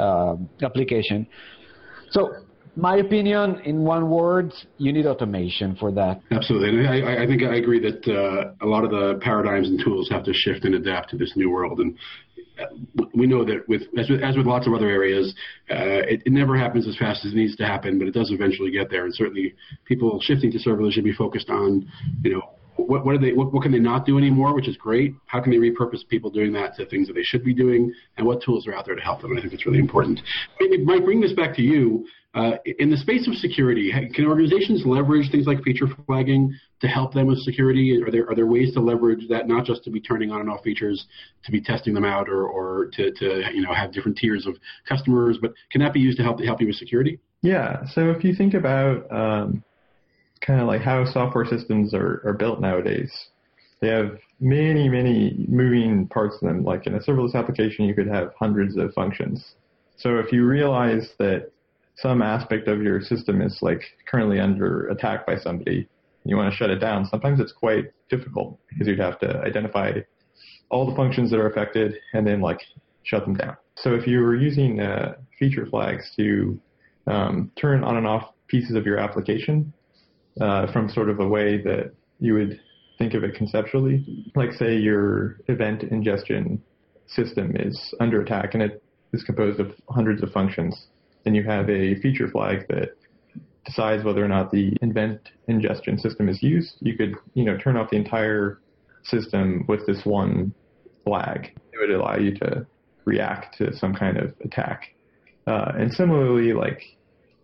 uh, 0.00 0.36
application. 0.62 1.26
So 2.10 2.30
my 2.74 2.96
opinion, 2.96 3.60
in 3.64 3.84
one 3.84 4.08
word, 4.08 4.52
you 4.78 4.92
need 4.92 5.06
automation 5.06 5.76
for 5.76 5.92
that. 5.92 6.20
Absolutely, 6.30 6.86
I, 6.86 7.22
I 7.24 7.26
think 7.26 7.42
I 7.42 7.56
agree 7.56 7.80
that 7.80 8.00
uh, 8.08 8.64
a 8.64 8.66
lot 8.66 8.84
of 8.84 8.90
the 8.90 9.20
paradigms 9.22 9.68
and 9.68 9.80
tools 9.84 10.08
have 10.10 10.24
to 10.24 10.32
shift 10.32 10.64
and 10.64 10.74
adapt 10.74 11.10
to 11.10 11.18
this 11.18 11.32
new 11.36 11.50
world. 11.50 11.80
And 11.80 11.96
we 13.14 13.26
know 13.26 13.44
that 13.44 13.68
with 13.68 13.82
as 13.98 14.08
with, 14.08 14.22
as 14.22 14.36
with 14.36 14.46
lots 14.46 14.66
of 14.66 14.74
other 14.74 14.88
areas, 14.88 15.34
uh, 15.70 16.04
it, 16.08 16.22
it, 16.26 16.32
never 16.32 16.56
happens 16.56 16.86
as 16.86 16.96
fast 16.96 17.24
as 17.24 17.32
it 17.32 17.36
needs 17.36 17.56
to 17.56 17.64
happen, 17.64 17.98
but 17.98 18.08
it 18.08 18.14
does 18.14 18.30
eventually 18.30 18.70
get 18.70 18.90
there. 18.90 19.04
And 19.04 19.14
certainly, 19.14 19.54
people 19.84 20.20
shifting 20.20 20.50
to 20.52 20.58
serverless 20.58 20.92
should 20.92 21.04
be 21.04 21.12
focused 21.12 21.50
on, 21.50 21.90
you 22.22 22.32
know, 22.34 22.42
what, 22.76 23.04
what 23.04 23.14
are 23.14 23.18
they? 23.18 23.32
What, 23.32 23.52
what, 23.52 23.62
can 23.62 23.72
they 23.72 23.78
not 23.78 24.06
do 24.06 24.18
anymore? 24.18 24.54
Which 24.54 24.68
is 24.68 24.76
great. 24.76 25.14
How 25.26 25.40
can 25.40 25.50
they 25.52 25.58
repurpose 25.58 26.06
people 26.08 26.30
doing 26.30 26.52
that 26.54 26.74
to 26.76 26.86
things 26.86 27.06
that 27.08 27.14
they 27.14 27.22
should 27.22 27.44
be 27.44 27.54
doing, 27.54 27.92
and 28.16 28.26
what 28.26 28.42
tools 28.42 28.66
are 28.66 28.74
out 28.74 28.86
there 28.86 28.94
to 28.94 29.02
help 29.02 29.22
them? 29.22 29.30
And 29.30 29.38
I 29.38 29.42
think 29.42 29.54
it's 29.54 29.66
really 29.66 29.78
important. 29.78 30.20
Maybe 30.60 30.84
Mike, 30.84 31.04
bring 31.04 31.20
this 31.20 31.32
back 31.32 31.54
to 31.56 31.62
you. 31.62 32.06
Uh, 32.34 32.52
in 32.78 32.88
the 32.88 32.96
space 32.96 33.28
of 33.28 33.34
security, 33.34 33.92
can 34.14 34.24
organizations 34.24 34.86
leverage 34.86 35.30
things 35.30 35.46
like 35.46 35.62
feature 35.62 35.86
flagging 36.06 36.54
to 36.80 36.88
help 36.88 37.12
them 37.12 37.26
with 37.26 37.38
security? 37.40 38.02
Are 38.02 38.10
there 38.10 38.26
are 38.26 38.34
there 38.34 38.46
ways 38.46 38.72
to 38.72 38.80
leverage 38.80 39.28
that 39.28 39.46
not 39.46 39.66
just 39.66 39.84
to 39.84 39.90
be 39.90 40.00
turning 40.00 40.30
on 40.30 40.40
and 40.40 40.48
off 40.48 40.62
features, 40.62 41.04
to 41.44 41.52
be 41.52 41.60
testing 41.60 41.92
them 41.92 42.06
out, 42.06 42.30
or, 42.30 42.46
or 42.46 42.86
to, 42.94 43.12
to 43.12 43.42
you 43.52 43.60
know 43.60 43.74
have 43.74 43.92
different 43.92 44.16
tiers 44.16 44.46
of 44.46 44.56
customers, 44.88 45.36
but 45.42 45.52
can 45.70 45.82
that 45.82 45.92
be 45.92 46.00
used 46.00 46.16
to 46.18 46.22
help 46.22 46.40
help 46.40 46.58
you 46.62 46.68
with 46.68 46.76
security? 46.76 47.18
Yeah. 47.42 47.84
So 47.92 48.10
if 48.10 48.24
you 48.24 48.34
think 48.34 48.54
about 48.54 49.12
um, 49.12 49.62
kind 50.40 50.58
of 50.58 50.66
like 50.66 50.80
how 50.80 51.04
software 51.04 51.44
systems 51.44 51.92
are, 51.92 52.22
are 52.24 52.32
built 52.32 52.62
nowadays, 52.62 53.12
they 53.82 53.88
have 53.88 54.16
many 54.40 54.88
many 54.88 55.44
moving 55.48 56.08
parts 56.08 56.38
to 56.40 56.46
them. 56.46 56.64
Like 56.64 56.86
in 56.86 56.94
a 56.94 57.00
serverless 57.00 57.34
application, 57.34 57.84
you 57.84 57.94
could 57.94 58.08
have 58.08 58.32
hundreds 58.38 58.78
of 58.78 58.94
functions. 58.94 59.52
So 59.98 60.16
if 60.16 60.32
you 60.32 60.46
realize 60.46 61.10
that 61.18 61.52
some 61.96 62.22
aspect 62.22 62.68
of 62.68 62.82
your 62.82 63.00
system 63.00 63.42
is 63.42 63.58
like 63.62 63.82
currently 64.06 64.40
under 64.40 64.88
attack 64.88 65.26
by 65.26 65.36
somebody, 65.36 65.88
you 66.24 66.36
want 66.36 66.50
to 66.50 66.56
shut 66.56 66.70
it 66.70 66.78
down, 66.78 67.04
sometimes 67.06 67.40
it's 67.40 67.52
quite 67.52 67.86
difficult 68.08 68.58
because 68.68 68.86
you'd 68.86 68.98
have 68.98 69.18
to 69.20 69.40
identify 69.40 69.92
all 70.70 70.88
the 70.88 70.96
functions 70.96 71.30
that 71.30 71.38
are 71.38 71.50
affected 71.50 71.94
and 72.14 72.26
then 72.26 72.40
like 72.40 72.60
shut 73.02 73.24
them 73.24 73.34
down. 73.34 73.56
So 73.76 73.94
if 73.94 74.06
you 74.06 74.20
were 74.20 74.36
using 74.36 74.80
uh, 74.80 75.16
feature 75.38 75.66
flags 75.66 76.10
to 76.16 76.60
um, 77.06 77.50
turn 77.56 77.82
on 77.84 77.96
and 77.96 78.06
off 78.06 78.32
pieces 78.48 78.76
of 78.76 78.86
your 78.86 78.98
application 78.98 79.72
uh, 80.40 80.70
from 80.72 80.88
sort 80.88 81.10
of 81.10 81.20
a 81.20 81.26
way 81.26 81.60
that 81.62 81.92
you 82.20 82.34
would 82.34 82.60
think 82.98 83.14
of 83.14 83.24
it 83.24 83.34
conceptually, 83.34 84.30
like 84.34 84.52
say 84.52 84.76
your 84.76 85.38
event 85.48 85.82
ingestion 85.82 86.62
system 87.08 87.56
is 87.56 87.94
under 88.00 88.22
attack 88.22 88.54
and 88.54 88.62
it 88.62 88.82
is 89.12 89.24
composed 89.24 89.60
of 89.60 89.72
hundreds 89.90 90.22
of 90.22 90.30
functions 90.30 90.86
then 91.24 91.34
you 91.34 91.44
have 91.44 91.68
a 91.68 91.94
feature 91.96 92.28
flag 92.28 92.66
that 92.68 92.96
decides 93.64 94.04
whether 94.04 94.24
or 94.24 94.28
not 94.28 94.50
the 94.50 94.76
event 94.82 95.20
ingestion 95.48 95.98
system 95.98 96.28
is 96.28 96.42
used. 96.42 96.76
You 96.80 96.96
could, 96.96 97.14
you 97.34 97.44
know, 97.44 97.56
turn 97.56 97.76
off 97.76 97.90
the 97.90 97.96
entire 97.96 98.60
system 99.04 99.64
with 99.68 99.86
this 99.86 100.04
one 100.04 100.52
flag. 101.04 101.52
It 101.72 101.78
would 101.78 101.90
allow 101.90 102.16
you 102.16 102.34
to 102.38 102.66
react 103.04 103.58
to 103.58 103.76
some 103.76 103.94
kind 103.94 104.16
of 104.16 104.34
attack. 104.44 104.94
Uh, 105.46 105.72
and 105.76 105.92
similarly, 105.92 106.52
like 106.52 106.82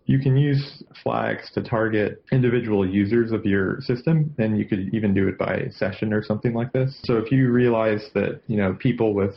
you 0.05 0.19
can 0.19 0.35
use 0.35 0.83
flags 1.03 1.51
to 1.53 1.61
target 1.61 2.23
individual 2.31 2.87
users 2.87 3.31
of 3.31 3.45
your 3.45 3.79
system, 3.81 4.33
and 4.39 4.57
you 4.57 4.65
could 4.65 4.93
even 4.93 5.13
do 5.13 5.27
it 5.27 5.37
by 5.37 5.67
session 5.71 6.13
or 6.13 6.23
something 6.23 6.53
like 6.53 6.71
this. 6.73 6.99
So 7.03 7.17
if 7.17 7.31
you 7.31 7.51
realize 7.51 8.09
that 8.13 8.41
you 8.47 8.57
know 8.57 8.73
people 8.73 9.13
with 9.13 9.35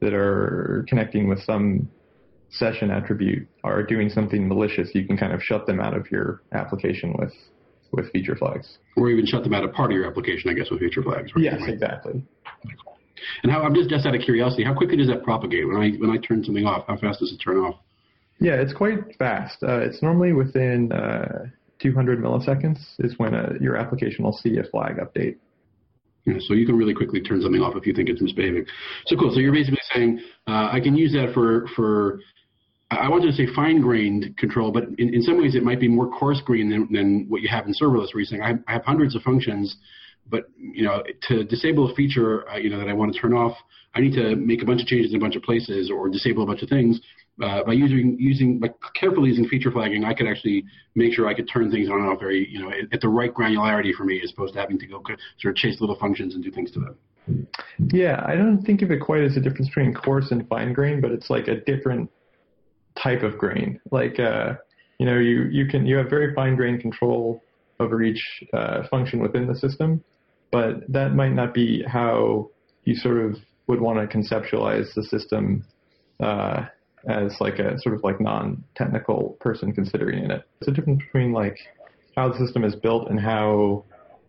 that 0.00 0.14
are 0.14 0.84
connecting 0.88 1.28
with 1.28 1.40
some 1.42 1.88
session 2.50 2.90
attribute 2.90 3.48
are 3.64 3.82
doing 3.82 4.08
something 4.08 4.48
malicious, 4.48 4.90
you 4.94 5.06
can 5.06 5.16
kind 5.16 5.32
of 5.32 5.42
shut 5.42 5.66
them 5.66 5.80
out 5.80 5.96
of 5.96 6.10
your 6.10 6.42
application 6.52 7.14
with 7.18 7.32
with 7.92 8.10
feature 8.12 8.36
flags. 8.36 8.78
Or 8.96 9.10
even 9.10 9.26
shut 9.26 9.42
them 9.42 9.52
out 9.52 9.64
of 9.64 9.72
part 9.72 9.90
of 9.90 9.96
your 9.96 10.06
application, 10.06 10.50
I 10.50 10.54
guess, 10.54 10.70
with 10.70 10.80
feature 10.80 11.02
flags. 11.02 11.32
Right? 11.34 11.44
Yes, 11.44 11.60
exactly. 11.66 12.22
And 13.42 13.50
how, 13.50 13.62
I'm 13.62 13.74
just 13.74 13.90
just 13.90 14.06
out 14.06 14.14
of 14.14 14.22
curiosity, 14.22 14.64
how 14.64 14.74
quickly 14.74 14.96
does 14.96 15.08
that 15.08 15.22
propagate? 15.22 15.66
When 15.66 15.76
I 15.76 15.90
when 15.98 16.10
I 16.10 16.16
turn 16.18 16.44
something 16.44 16.66
off, 16.66 16.84
how 16.86 16.96
fast 16.96 17.20
does 17.20 17.32
it 17.32 17.38
turn 17.38 17.58
off? 17.58 17.76
Yeah, 18.40 18.54
it's 18.54 18.72
quite 18.72 19.16
fast. 19.18 19.62
Uh, 19.62 19.80
it's 19.80 20.02
normally 20.02 20.32
within 20.32 20.90
uh, 20.92 21.46
200 21.80 22.20
milliseconds 22.20 22.78
is 23.00 23.14
when 23.18 23.34
a, 23.34 23.38
uh, 23.38 23.52
your 23.60 23.76
application 23.76 24.24
will 24.24 24.32
see 24.32 24.56
a 24.56 24.64
flag 24.64 24.96
update. 24.96 25.36
Yeah, 26.26 26.34
so 26.40 26.54
you 26.54 26.66
can 26.66 26.76
really 26.76 26.94
quickly 26.94 27.20
turn 27.20 27.40
something 27.42 27.60
off 27.60 27.74
if 27.76 27.86
you 27.86 27.94
think 27.94 28.08
it's 28.08 28.20
misbehaving. 28.20 28.66
So 29.06 29.16
cool. 29.16 29.30
So 29.32 29.40
you're 29.40 29.52
basically 29.52 29.80
saying 29.94 30.20
uh, 30.46 30.68
I 30.72 30.80
can 30.80 30.94
use 30.94 31.12
that 31.12 31.32
for 31.34 31.66
for 31.76 32.20
I 32.90 33.08
wanted 33.08 33.26
to 33.26 33.32
say 33.32 33.46
fine-grained 33.54 34.36
control, 34.36 34.72
but 34.72 34.84
in, 34.98 35.14
in 35.14 35.22
some 35.22 35.38
ways 35.38 35.54
it 35.54 35.62
might 35.62 35.78
be 35.78 35.88
more 35.88 36.10
coarse-grained 36.10 36.72
than, 36.72 36.88
than 36.90 37.26
what 37.28 37.40
you 37.40 37.48
have 37.48 37.66
in 37.66 37.72
serverless, 37.72 38.12
where 38.12 38.20
you're 38.20 38.24
saying 38.24 38.42
I 38.42 38.48
have, 38.48 38.58
I 38.66 38.72
have 38.72 38.84
hundreds 38.84 39.14
of 39.14 39.22
functions, 39.22 39.76
but 40.28 40.44
you 40.56 40.84
know 40.84 41.02
to 41.28 41.44
disable 41.44 41.90
a 41.90 41.94
feature 41.94 42.48
uh, 42.48 42.56
you 42.56 42.70
know 42.70 42.78
that 42.78 42.88
I 42.88 42.92
want 42.92 43.12
to 43.14 43.20
turn 43.20 43.32
off, 43.32 43.56
I 43.94 44.00
need 44.00 44.14
to 44.14 44.36
make 44.36 44.62
a 44.62 44.64
bunch 44.64 44.80
of 44.80 44.86
changes 44.86 45.12
in 45.12 45.16
a 45.16 45.20
bunch 45.20 45.36
of 45.36 45.42
places 45.42 45.90
or 45.90 46.08
disable 46.08 46.42
a 46.42 46.46
bunch 46.46 46.62
of 46.62 46.68
things. 46.68 47.00
Uh, 47.42 47.64
by 47.64 47.72
using 47.72 48.16
using 48.18 48.58
by 48.58 48.68
carefully 48.98 49.30
using 49.30 49.46
feature 49.48 49.70
flagging, 49.70 50.04
I 50.04 50.12
could 50.12 50.26
actually 50.26 50.64
make 50.94 51.14
sure 51.14 51.26
I 51.26 51.34
could 51.34 51.48
turn 51.48 51.70
things 51.70 51.88
on 51.88 52.00
and 52.00 52.08
off 52.08 52.20
very 52.20 52.48
you 52.50 52.60
know 52.60 52.70
at, 52.70 52.92
at 52.92 53.00
the 53.00 53.08
right 53.08 53.32
granularity 53.32 53.92
for 53.92 54.04
me, 54.04 54.20
as 54.22 54.32
opposed 54.32 54.54
to 54.54 54.60
having 54.60 54.78
to 54.78 54.86
go 54.86 55.02
sort 55.38 55.52
of 55.52 55.56
chase 55.56 55.80
little 55.80 55.96
functions 55.96 56.34
and 56.34 56.44
do 56.44 56.50
things 56.50 56.70
to 56.72 56.80
them. 56.80 57.46
Yeah, 57.92 58.22
I 58.26 58.34
don't 58.34 58.62
think 58.62 58.82
of 58.82 58.90
it 58.90 59.00
quite 59.00 59.22
as 59.22 59.36
a 59.36 59.40
difference 59.40 59.68
between 59.68 59.94
coarse 59.94 60.32
and 60.32 60.46
fine 60.48 60.72
grain, 60.72 61.00
but 61.00 61.12
it's 61.12 61.30
like 61.30 61.48
a 61.48 61.60
different 61.60 62.10
type 62.96 63.22
of 63.22 63.38
grain. 63.38 63.80
Like, 63.90 64.18
uh, 64.18 64.54
you 64.98 65.06
know, 65.06 65.18
you, 65.18 65.44
you 65.50 65.66
can, 65.66 65.86
you 65.86 65.96
have 65.96 66.10
very 66.10 66.34
fine 66.34 66.56
grain 66.56 66.80
control 66.80 67.42
over 67.78 68.02
each 68.02 68.22
uh, 68.52 68.86
function 68.88 69.20
within 69.20 69.46
the 69.46 69.56
system, 69.56 70.04
but 70.52 70.80
that 70.88 71.14
might 71.14 71.32
not 71.32 71.54
be 71.54 71.82
how 71.86 72.50
you 72.84 72.94
sort 72.94 73.18
of 73.18 73.36
would 73.66 73.80
want 73.80 73.98
to 73.98 74.16
conceptualize 74.16 74.92
the 74.94 75.02
system 75.04 75.64
uh, 76.20 76.66
as 77.08 77.34
like 77.40 77.58
a 77.58 77.78
sort 77.80 77.94
of 77.94 78.02
like 78.04 78.20
non-technical 78.20 79.36
person 79.40 79.72
considering 79.72 80.30
it. 80.30 80.44
It's 80.60 80.68
a 80.68 80.72
difference 80.72 81.02
between 81.04 81.32
like 81.32 81.56
how 82.16 82.28
the 82.30 82.38
system 82.38 82.64
is 82.64 82.74
built 82.74 83.08
and 83.08 83.18
how 83.18 83.84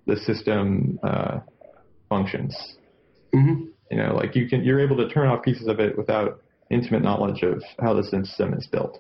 the 0.08 0.15
system 0.15 1.00
uh, 1.04 1.39
functions. 2.08 2.56
Mm-hmm. 3.36 3.65
You 3.89 3.97
know, 3.97 4.15
like 4.15 4.36
you 4.36 4.47
can 4.47 4.63
you're 4.63 4.80
able 4.80 4.97
to 4.97 5.10
turn 5.10 5.28
off 5.28 5.43
pieces 5.43 5.67
of 5.67 5.80
it 5.80 5.97
without 5.97 6.41
intimate 6.71 7.03
knowledge 7.03 7.43
of 7.43 7.62
how 7.79 7.93
the 7.93 8.03
system 8.03 8.53
is 8.53 8.67
built. 8.67 8.99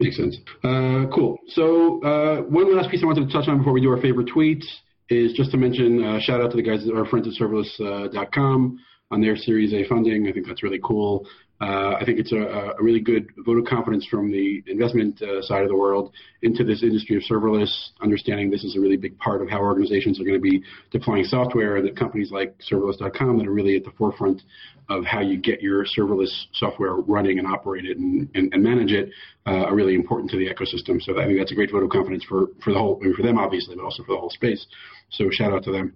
Makes 0.00 0.16
sense. 0.16 0.36
Uh, 0.64 1.06
cool. 1.14 1.38
So 1.48 2.02
uh, 2.02 2.42
one 2.42 2.76
last 2.76 2.90
piece 2.90 3.02
I 3.02 3.06
wanted 3.06 3.28
to 3.28 3.32
touch 3.32 3.48
on 3.48 3.58
before 3.58 3.72
we 3.72 3.80
do 3.80 3.90
our 3.90 4.00
favorite 4.00 4.28
tweets 4.34 4.64
is 5.08 5.32
just 5.32 5.50
to 5.52 5.56
mention 5.56 6.02
uh, 6.02 6.20
shout 6.20 6.40
out 6.40 6.50
to 6.50 6.56
the 6.56 6.62
guys, 6.62 6.86
at 6.86 6.94
our 6.94 7.06
friends 7.06 7.28
at 7.28 7.34
serverless.com 7.40 8.78
uh, 8.78 9.14
on 9.14 9.20
their 9.20 9.36
Series 9.36 9.72
A 9.74 9.86
funding. 9.88 10.26
I 10.26 10.32
think 10.32 10.46
that's 10.46 10.62
really 10.62 10.80
cool. 10.82 11.26
Uh, 11.62 11.96
I 12.00 12.04
think 12.04 12.18
it's 12.18 12.32
a, 12.32 12.74
a, 12.76 12.82
really 12.82 12.98
good 12.98 13.28
vote 13.46 13.56
of 13.56 13.64
confidence 13.66 14.04
from 14.10 14.32
the 14.32 14.64
investment 14.66 15.22
uh, 15.22 15.40
side 15.42 15.62
of 15.62 15.68
the 15.68 15.76
world 15.76 16.12
into 16.42 16.64
this 16.64 16.82
industry 16.82 17.14
of 17.14 17.22
serverless, 17.22 17.90
understanding 18.00 18.50
this 18.50 18.64
is 18.64 18.74
a 18.74 18.80
really 18.80 18.96
big 18.96 19.16
part 19.18 19.40
of 19.40 19.48
how 19.48 19.60
organizations 19.60 20.18
are 20.18 20.24
going 20.24 20.34
to 20.34 20.40
be 20.40 20.60
deploying 20.90 21.22
software, 21.22 21.76
and 21.76 21.86
that 21.86 21.96
companies 21.96 22.32
like 22.32 22.56
serverless.com 22.68 23.38
that 23.38 23.46
are 23.46 23.52
really 23.52 23.76
at 23.76 23.84
the 23.84 23.92
forefront 23.92 24.42
of 24.88 25.04
how 25.04 25.20
you 25.20 25.36
get 25.36 25.62
your 25.62 25.84
serverless 25.96 26.32
software 26.54 26.94
running 26.94 27.38
and 27.38 27.46
operate 27.46 27.84
it 27.84 27.96
and, 27.96 28.28
and, 28.34 28.52
and 28.52 28.60
manage 28.60 28.90
it 28.90 29.10
uh, 29.46 29.66
are 29.66 29.76
really 29.76 29.94
important 29.94 30.28
to 30.32 30.36
the 30.36 30.46
ecosystem. 30.46 31.00
So 31.00 31.20
I 31.20 31.26
think 31.26 31.38
that's 31.38 31.52
a 31.52 31.54
great 31.54 31.70
vote 31.70 31.84
of 31.84 31.90
confidence 31.90 32.24
for, 32.28 32.48
for 32.64 32.72
the 32.72 32.78
whole, 32.80 33.00
for 33.16 33.22
them 33.22 33.38
obviously, 33.38 33.76
but 33.76 33.84
also 33.84 34.02
for 34.02 34.16
the 34.16 34.20
whole 34.20 34.30
space. 34.30 34.66
So 35.10 35.30
shout 35.30 35.52
out 35.52 35.62
to 35.64 35.70
them. 35.70 35.94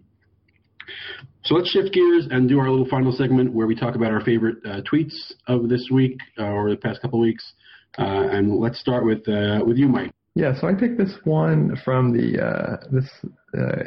So 1.45 1.55
let's 1.55 1.71
shift 1.71 1.93
gears 1.93 2.27
and 2.31 2.49
do 2.49 2.59
our 2.59 2.69
little 2.69 2.89
final 2.89 3.13
segment 3.13 3.53
where 3.53 3.69
we 3.69 3.77
talk 3.77 3.95
about 3.95 4.11
our 4.11 4.21
favorite 4.21 4.57
uh, 4.65 4.81
tweets 4.83 5.15
of 5.47 5.69
this 5.69 5.89
week 5.93 6.19
uh, 6.39 6.45
or 6.45 6.71
the 6.71 6.77
past 6.77 7.01
couple 7.01 7.21
of 7.21 7.23
weeks. 7.23 7.53
Uh, 7.99 8.29
and 8.31 8.59
let's 8.59 8.81
start 8.81 9.05
with 9.05 9.29
uh, 9.29 9.65
with 9.65 9.77
you, 9.77 9.89
Mike. 9.89 10.13
Yeah, 10.35 10.59
so 10.61 10.67
I 10.67 10.75
picked 10.75 10.99
this 10.99 11.15
one 11.25 11.77
from 11.85 12.13
the 12.13 12.45
uh, 12.45 12.77
this 12.91 13.09
uh, 13.57 13.85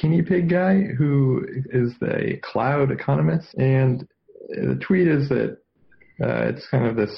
Guinea 0.00 0.22
Pig 0.22 0.48
guy 0.48 0.80
who 0.82 1.44
is 1.70 1.92
the 2.00 2.38
cloud 2.42 2.90
economist, 2.90 3.54
and 3.58 4.08
the 4.48 4.80
tweet 4.82 5.06
is 5.06 5.28
that 5.28 5.58
it's 6.18 6.66
kind 6.68 6.86
of 6.86 6.96
this 6.96 7.14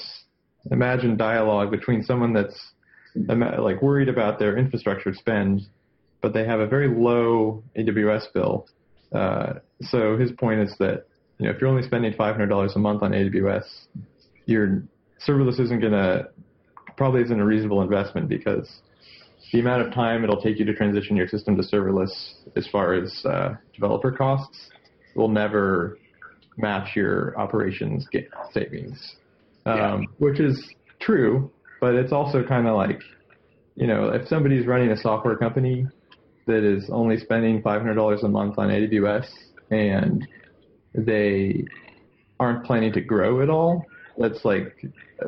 imagined 0.69 1.17
dialogue 1.17 1.71
between 1.71 2.03
someone 2.03 2.33
that's 2.33 2.73
like 3.15 3.81
worried 3.81 4.09
about 4.09 4.37
their 4.37 4.57
infrastructure 4.57 5.13
spend, 5.13 5.61
but 6.21 6.33
they 6.33 6.45
have 6.45 6.59
a 6.59 6.67
very 6.67 6.87
low 6.87 7.63
AWS 7.77 8.33
bill 8.33 8.67
uh, 9.13 9.53
so 9.81 10.17
his 10.17 10.31
point 10.31 10.61
is 10.61 10.75
that 10.79 11.07
you 11.39 11.45
know 11.45 11.51
if 11.51 11.61
you're 11.61 11.69
only 11.69 11.83
spending 11.83 12.13
$500 12.13 12.75
a 12.75 12.79
month 12.79 13.03
on 13.03 13.11
AWS, 13.11 13.65
your 14.45 14.83
serverless 15.25 15.59
isn't 15.59 15.81
gonna 15.81 16.25
probably 16.95 17.21
isn't 17.21 17.39
a 17.39 17.45
reasonable 17.45 17.81
investment 17.81 18.27
because 18.27 18.81
the 19.53 19.59
amount 19.59 19.81
of 19.87 19.93
time 19.93 20.23
it'll 20.23 20.41
take 20.41 20.59
you 20.59 20.65
to 20.65 20.73
transition 20.73 21.15
your 21.15 21.27
system 21.27 21.55
to 21.55 21.63
serverless 21.63 22.33
as 22.55 22.67
far 22.67 22.93
as 22.93 23.25
uh, 23.25 23.55
developer 23.73 24.11
costs 24.11 24.69
will 25.15 25.29
never 25.29 25.97
match 26.57 26.95
your 26.95 27.39
operations 27.39 28.07
savings, 28.51 29.15
um, 29.65 29.77
yeah. 29.77 29.99
which 30.17 30.39
is 30.39 30.73
true, 30.99 31.51
but 31.79 31.93
it's 31.93 32.11
also 32.11 32.43
kind 32.43 32.67
of 32.67 32.75
like, 32.75 32.99
you 33.75 33.87
know, 33.87 34.09
if 34.09 34.27
somebody's 34.27 34.65
running 34.65 34.89
a 34.89 34.97
software 34.97 35.37
company 35.37 35.87
that 36.47 36.63
is 36.63 36.89
only 36.89 37.19
spending 37.19 37.61
$500 37.61 38.23
a 38.23 38.27
month 38.27 38.57
on 38.57 38.69
AWS 38.69 39.27
and 39.69 40.27
they 40.95 41.65
aren't 42.39 42.65
planning 42.65 42.93
to 42.93 43.01
grow 43.01 43.41
at 43.41 43.49
all, 43.49 43.85
that's 44.17 44.43
like 44.45 44.85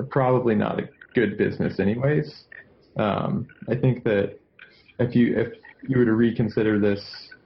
probably 0.09 0.55
not 0.55 0.79
a 0.79 0.89
good 1.13 1.37
business 1.37 1.79
anyways. 1.79 2.43
Um, 2.97 3.47
I 3.69 3.75
think 3.75 4.03
that 4.05 4.39
if 4.99 5.15
you 5.15 5.37
if 5.37 5.53
you 5.87 5.97
were 5.97 6.05
to 6.05 6.13
reconsider 6.13 6.79
this 6.79 7.01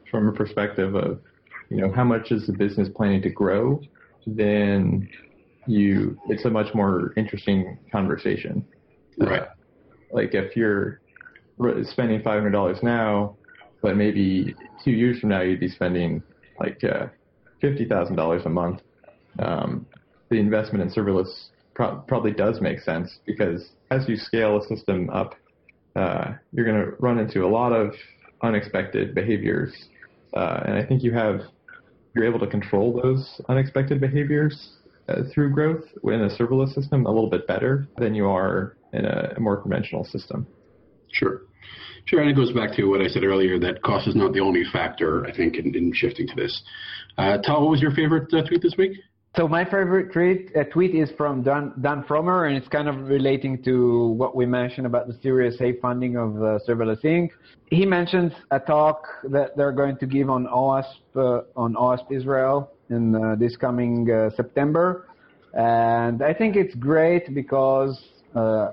from 0.09 0.27
a 0.27 0.31
perspective 0.31 0.95
of 0.95 1.21
you 1.69 1.77
know 1.77 1.91
how 1.91 2.03
much 2.03 2.31
is 2.31 2.47
the 2.47 2.53
business 2.53 2.89
planning 2.95 3.21
to 3.21 3.29
grow, 3.29 3.81
then 4.25 5.09
you 5.67 6.17
it's 6.27 6.45
a 6.45 6.49
much 6.49 6.73
more 6.73 7.13
interesting 7.17 7.77
conversation. 7.91 8.65
Right. 9.17 9.41
Uh, 9.41 9.47
like 10.11 10.33
if 10.33 10.55
you're 10.55 11.01
spending 11.83 12.21
five 12.21 12.39
hundred 12.39 12.51
dollars 12.51 12.79
now 12.81 13.37
but 13.83 13.97
maybe 13.97 14.55
two 14.83 14.91
years 14.91 15.19
from 15.19 15.29
now 15.29 15.41
you'd 15.41 15.59
be 15.59 15.67
spending 15.67 16.23
like 16.59 16.83
uh, 16.83 17.07
fifty 17.61 17.85
thousand 17.85 18.15
dollars 18.15 18.41
a 18.45 18.49
month. 18.49 18.81
Um, 19.37 19.85
the 20.29 20.39
investment 20.39 20.81
in 20.81 20.89
serverless 20.89 21.49
pro- 21.75 21.97
probably 22.07 22.31
does 22.31 22.61
make 22.61 22.79
sense 22.79 23.19
because 23.25 23.71
as 23.91 24.07
you 24.07 24.15
scale 24.15 24.57
a 24.57 24.65
system 24.65 25.09
up, 25.11 25.35
uh, 25.95 26.31
you're 26.53 26.65
going 26.65 26.83
to 26.83 26.91
run 26.99 27.19
into 27.19 27.45
a 27.45 27.47
lot 27.47 27.71
of 27.73 27.93
unexpected 28.41 29.13
behaviors, 29.13 29.71
uh, 30.35 30.61
and 30.65 30.75
I 30.75 30.85
think 30.85 31.03
you 31.03 31.13
have 31.13 31.41
you're 32.15 32.25
able 32.25 32.39
to 32.39 32.47
control 32.47 32.99
those 33.03 33.41
unexpected 33.49 33.99
behaviors 33.99 34.77
uh, 35.09 35.23
through 35.33 35.51
growth 35.51 35.83
in 36.05 36.21
a 36.21 36.29
serverless 36.29 36.73
system 36.73 37.05
a 37.05 37.11
little 37.11 37.29
bit 37.29 37.45
better 37.47 37.87
than 37.97 38.15
you 38.15 38.27
are 38.27 38.77
in 38.93 39.05
a, 39.05 39.33
a 39.35 39.39
more 39.39 39.57
conventional 39.57 40.05
system. 40.05 40.47
Sure. 41.11 41.41
Sure, 42.05 42.19
and 42.19 42.29
it 42.29 42.35
goes 42.35 42.51
back 42.51 42.75
to 42.75 42.85
what 42.85 43.01
I 43.01 43.07
said 43.07 43.23
earlier 43.23 43.57
that 43.59 43.81
cost 43.81 44.07
is 44.07 44.15
not 44.15 44.33
the 44.33 44.41
only 44.41 44.63
factor, 44.73 45.25
I 45.25 45.35
think, 45.35 45.55
in, 45.55 45.73
in 45.73 45.93
shifting 45.93 46.27
to 46.27 46.35
this. 46.35 46.63
Uh, 47.17 47.37
Tal, 47.37 47.61
what 47.61 47.71
was 47.71 47.81
your 47.81 47.91
favorite 47.91 48.33
uh, 48.33 48.45
tweet 48.45 48.61
this 48.61 48.75
week? 48.77 48.97
So 49.37 49.47
my 49.47 49.63
favorite 49.63 50.11
tweet, 50.11 50.51
uh, 50.55 50.65
tweet 50.65 50.93
is 50.93 51.09
from 51.17 51.41
Dan, 51.41 51.73
Dan 51.81 52.03
Frommer, 52.03 52.47
and 52.47 52.57
it's 52.57 52.67
kind 52.67 52.87
of 52.87 53.07
relating 53.07 53.63
to 53.63 54.09
what 54.09 54.35
we 54.35 54.45
mentioned 54.45 54.85
about 54.85 55.07
the 55.07 55.17
Series 55.23 55.59
A 55.61 55.73
funding 55.79 56.17
of 56.17 56.35
uh, 56.35 56.59
Serverless 56.67 57.01
Inc. 57.03 57.29
He 57.71 57.85
mentions 57.85 58.33
a 58.51 58.59
talk 58.59 59.07
that 59.31 59.57
they're 59.57 59.71
going 59.71 59.97
to 59.97 60.05
give 60.05 60.29
on 60.29 60.45
OWASP 60.45 60.85
uh, 61.15 61.41
on 61.55 61.73
OWASP 61.73 62.11
Israel 62.11 62.73
in 62.89 63.15
uh, 63.15 63.35
this 63.35 63.55
coming 63.55 64.11
uh, 64.11 64.29
September, 64.35 65.07
and 65.53 66.21
I 66.21 66.33
think 66.33 66.55
it's 66.55 66.75
great 66.75 67.33
because 67.33 67.99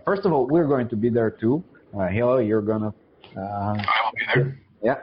first 0.05 0.27
of 0.27 0.33
all 0.33 0.47
we're 0.47 0.67
going 0.67 0.89
to 0.91 0.97
be 0.97 1.09
there 1.09 1.31
too. 1.31 1.65
Uh, 1.99 2.07
hello, 2.07 2.39
you're 2.39 2.63
gonna 2.63 2.93
uh, 3.37 3.41
I 3.41 3.75
will 3.75 4.13
be 4.15 4.23
there. 4.35 4.61
Yeah, 4.83 4.97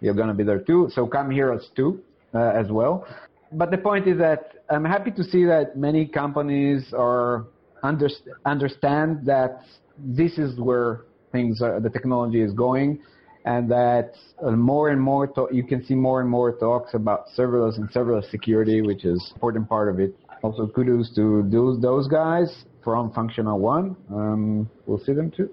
you're 0.00 0.14
going 0.14 0.28
to 0.28 0.34
be 0.34 0.44
there 0.44 0.60
too. 0.60 0.88
So 0.92 1.06
come 1.06 1.30
here 1.30 1.52
as 1.52 1.68
too 1.76 2.00
uh, 2.34 2.50
as 2.54 2.70
well. 2.70 3.06
But 3.52 3.70
the 3.70 3.78
point 3.78 4.06
is 4.06 4.18
that 4.18 4.64
I'm 4.70 4.84
happy 4.84 5.10
to 5.12 5.24
see 5.24 5.44
that 5.44 5.76
many 5.76 6.06
companies 6.06 6.92
are 6.92 7.46
underst- 7.82 8.28
understand 8.44 9.24
that 9.26 9.62
this 9.98 10.38
is 10.38 10.58
where 10.58 11.02
things 11.32 11.62
are, 11.62 11.80
the 11.80 11.90
technology 11.90 12.40
is 12.40 12.52
going, 12.52 13.00
and 13.44 13.70
that 13.70 14.12
uh, 14.44 14.50
more 14.50 14.90
and 14.90 15.00
more 15.00 15.26
to- 15.26 15.48
you 15.52 15.64
can 15.64 15.84
see 15.84 15.94
more 15.94 16.20
and 16.20 16.28
more 16.28 16.52
talks 16.52 16.94
about 16.94 17.26
serverless 17.36 17.76
and 17.76 17.88
serverless 17.90 18.30
security, 18.30 18.82
which 18.82 19.04
is 19.04 19.20
an 19.30 19.34
important 19.36 19.68
part 19.68 19.88
of 19.88 20.00
it. 20.00 20.14
Also, 20.42 20.66
kudos 20.68 21.12
to 21.14 21.42
those 21.50 21.80
those 21.80 22.06
guys 22.06 22.64
from 22.84 23.10
Functional 23.12 23.58
One. 23.58 23.96
Um, 24.10 24.70
we'll 24.86 25.00
see 25.00 25.12
them 25.12 25.30
too. 25.30 25.50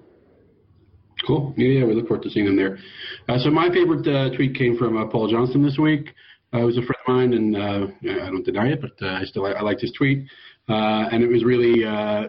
Cool. 1.24 1.54
Yeah, 1.56 1.84
we 1.84 1.94
look 1.94 2.08
forward 2.08 2.24
to 2.24 2.30
seeing 2.30 2.46
them 2.46 2.56
there. 2.56 2.78
Uh, 3.28 3.38
so 3.38 3.50
my 3.50 3.68
favorite 3.70 4.06
uh, 4.06 4.34
tweet 4.36 4.54
came 4.54 4.76
from 4.76 4.96
uh, 4.96 5.06
Paul 5.06 5.30
Johnston 5.30 5.62
this 5.62 5.78
week. 5.78 6.14
Uh, 6.52 6.58
he 6.58 6.64
was 6.64 6.76
a 6.76 6.82
friend 6.82 6.96
of 7.06 7.14
mine, 7.14 7.32
and 7.32 7.56
uh, 7.56 8.22
I 8.22 8.30
don't 8.30 8.44
deny 8.44 8.68
it, 8.68 8.80
but 8.80 8.92
uh, 9.04 9.14
I 9.14 9.24
still 9.24 9.46
I 9.46 9.60
liked 9.62 9.80
his 9.80 9.92
tweet. 9.92 10.26
Uh, 10.68 11.08
and 11.12 11.22
it 11.22 11.28
was 11.28 11.44
really 11.44 11.82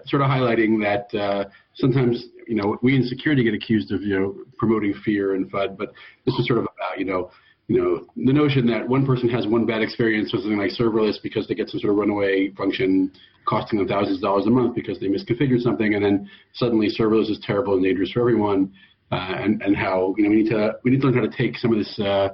sort 0.05 0.21
of 0.21 0.29
highlighting 0.29 0.79
that 0.81 1.51
sometimes 1.75 2.25
you 2.47 2.55
know 2.55 2.77
we 2.81 2.95
in 2.95 3.03
security 3.03 3.43
get 3.43 3.53
accused 3.53 3.91
of 3.91 4.01
you 4.01 4.17
know 4.17 4.35
promoting 4.57 4.93
fear 5.03 5.35
and 5.35 5.51
FUD, 5.51 5.77
but 5.77 5.91
this 6.25 6.35
was 6.37 6.47
sort 6.47 6.59
of 6.59 6.65
about 6.65 6.97
you 6.97 7.05
know 7.05 7.29
you 7.67 7.81
know 7.81 8.05
the 8.25 8.33
notion 8.33 8.65
that 8.67 8.87
one 8.87 9.05
person 9.05 9.27
has 9.29 9.45
one 9.47 9.65
bad 9.65 9.81
experience 9.81 10.31
with 10.31 10.43
something 10.43 10.57
like 10.59 10.71
serverless 10.71 11.21
because 11.21 11.47
they 11.47 11.55
get 11.55 11.69
some 11.69 11.79
sort 11.79 11.91
of 11.91 11.97
runaway 11.97 12.49
function 12.51 13.11
costing 13.47 13.79
them 13.79 13.87
thousands 13.87 14.17
of 14.17 14.21
dollars 14.21 14.45
a 14.45 14.49
month 14.49 14.75
because 14.75 14.99
they 14.99 15.07
misconfigured 15.07 15.61
something, 15.61 15.95
and 15.95 16.03
then 16.03 16.29
suddenly 16.53 16.87
serverless 16.87 17.31
is 17.31 17.39
terrible 17.43 17.73
and 17.73 17.83
dangerous 17.83 18.11
for 18.11 18.19
everyone, 18.21 18.71
uh, 19.11 19.33
and 19.37 19.61
and 19.61 19.75
how 19.75 20.13
you 20.17 20.23
know 20.23 20.29
we 20.29 20.43
need 20.43 20.49
to 20.49 20.73
we 20.83 20.91
need 20.91 21.01
to 21.01 21.07
learn 21.07 21.15
how 21.15 21.21
to 21.21 21.37
take 21.37 21.57
some 21.57 21.71
of 21.71 21.77
this 21.77 21.99
uh, 21.99 22.29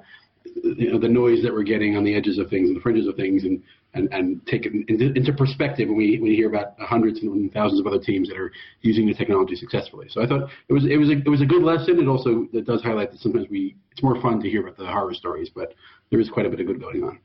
you 0.55 0.91
know 0.91 0.99
the 0.99 1.07
noise 1.07 1.41
that 1.43 1.53
we're 1.53 1.63
getting 1.63 1.95
on 1.95 2.03
the 2.03 2.15
edges 2.15 2.37
of 2.37 2.49
things 2.49 2.67
and 2.67 2.75
the 2.75 2.81
fringes 2.81 3.07
of 3.07 3.15
things 3.15 3.43
and 3.43 3.61
and, 3.95 4.11
and 4.11 4.45
take 4.47 4.65
it 4.65 4.73
into, 4.87 5.13
into 5.13 5.31
perspective 5.33 5.87
when 5.87 5.97
we 5.97 6.19
when 6.19 6.31
you 6.31 6.35
hear 6.35 6.49
about 6.49 6.73
hundreds 6.79 7.21
and 7.21 7.51
thousands 7.53 7.79
of 7.79 7.87
other 7.87 7.99
teams 7.99 8.27
that 8.27 8.37
are 8.37 8.51
using 8.81 9.05
the 9.05 9.13
technology 9.13 9.55
successfully. 9.55 10.07
So 10.09 10.21
I 10.21 10.27
thought 10.27 10.49
it 10.67 10.73
was 10.73 10.85
it 10.85 10.97
was 10.97 11.09
a, 11.09 11.13
it 11.13 11.29
was 11.29 11.41
a 11.41 11.45
good 11.45 11.63
lesson. 11.63 11.99
It 11.99 12.07
also 12.07 12.47
it 12.53 12.65
does 12.65 12.81
highlight 12.81 13.11
that 13.11 13.19
sometimes 13.19 13.47
we 13.49 13.75
it's 13.91 14.01
more 14.03 14.19
fun 14.21 14.41
to 14.41 14.49
hear 14.49 14.61
about 14.61 14.77
the 14.77 14.87
horror 14.87 15.13
stories, 15.13 15.49
but 15.53 15.73
there 16.09 16.19
is 16.19 16.29
quite 16.29 16.45
a 16.45 16.49
bit 16.49 16.59
of 16.59 16.67
good 16.67 16.81
going 16.81 17.03
on. 17.03 17.19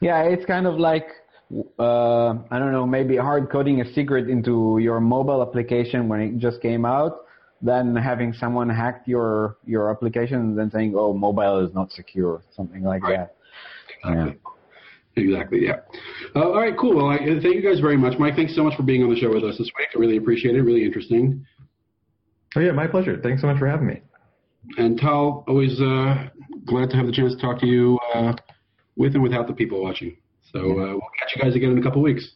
Yeah, 0.00 0.22
it's 0.24 0.44
kind 0.44 0.66
of 0.66 0.74
like 0.74 1.06
uh, 1.78 2.30
I 2.50 2.58
don't 2.58 2.72
know, 2.72 2.86
maybe 2.86 3.16
hard 3.16 3.50
coding 3.50 3.80
a 3.80 3.92
secret 3.92 4.28
into 4.30 4.78
your 4.80 5.00
mobile 5.00 5.42
application 5.42 6.08
when 6.08 6.20
it 6.20 6.38
just 6.38 6.60
came 6.62 6.84
out, 6.84 7.26
than 7.62 7.94
having 7.94 8.32
someone 8.32 8.68
hack 8.68 9.02
your 9.06 9.56
your 9.64 9.90
application 9.90 10.38
and 10.38 10.58
then 10.58 10.70
saying, 10.70 10.94
"Oh, 10.96 11.12
mobile 11.12 11.64
is 11.64 11.72
not 11.74 11.92
secure," 11.92 12.42
something 12.54 12.82
like 12.82 13.02
right. 13.02 13.18
that. 13.18 13.36
Exactly. 14.04 14.32
Yeah. 14.32 14.48
Exactly. 15.14 15.66
Yeah. 15.66 15.76
Uh, 16.34 16.48
all 16.48 16.60
right. 16.60 16.76
Cool. 16.76 16.96
Well, 16.96 17.08
I, 17.08 17.18
thank 17.18 17.54
you 17.54 17.62
guys 17.62 17.80
very 17.80 17.98
much, 17.98 18.18
Mike. 18.18 18.34
Thanks 18.34 18.56
so 18.56 18.64
much 18.64 18.74
for 18.76 18.82
being 18.82 19.02
on 19.02 19.10
the 19.10 19.16
show 19.16 19.28
with 19.28 19.44
us 19.44 19.58
this 19.58 19.70
week. 19.78 19.88
I 19.94 19.98
really 19.98 20.16
appreciate 20.16 20.56
it. 20.56 20.62
Really 20.62 20.84
interesting. 20.84 21.44
Oh 22.56 22.60
yeah, 22.60 22.72
my 22.72 22.86
pleasure. 22.86 23.20
Thanks 23.22 23.42
so 23.42 23.46
much 23.46 23.58
for 23.58 23.68
having 23.68 23.86
me. 23.86 24.00
And 24.78 24.98
Tal, 24.98 25.44
always 25.46 25.80
uh, 25.80 26.28
glad 26.64 26.90
to 26.90 26.96
have 26.96 27.06
the 27.06 27.12
chance 27.12 27.34
to 27.34 27.40
talk 27.40 27.60
to 27.60 27.66
you 27.66 27.98
uh, 28.14 28.32
with 28.96 29.14
and 29.14 29.22
without 29.22 29.46
the 29.46 29.52
people 29.52 29.82
watching. 29.82 30.16
So 30.52 30.60
uh, 30.60 30.92
we'll 30.92 31.00
catch 31.18 31.34
you 31.34 31.42
guys 31.42 31.54
again 31.54 31.70
in 31.72 31.78
a 31.78 31.82
couple 31.82 32.02
weeks. 32.02 32.32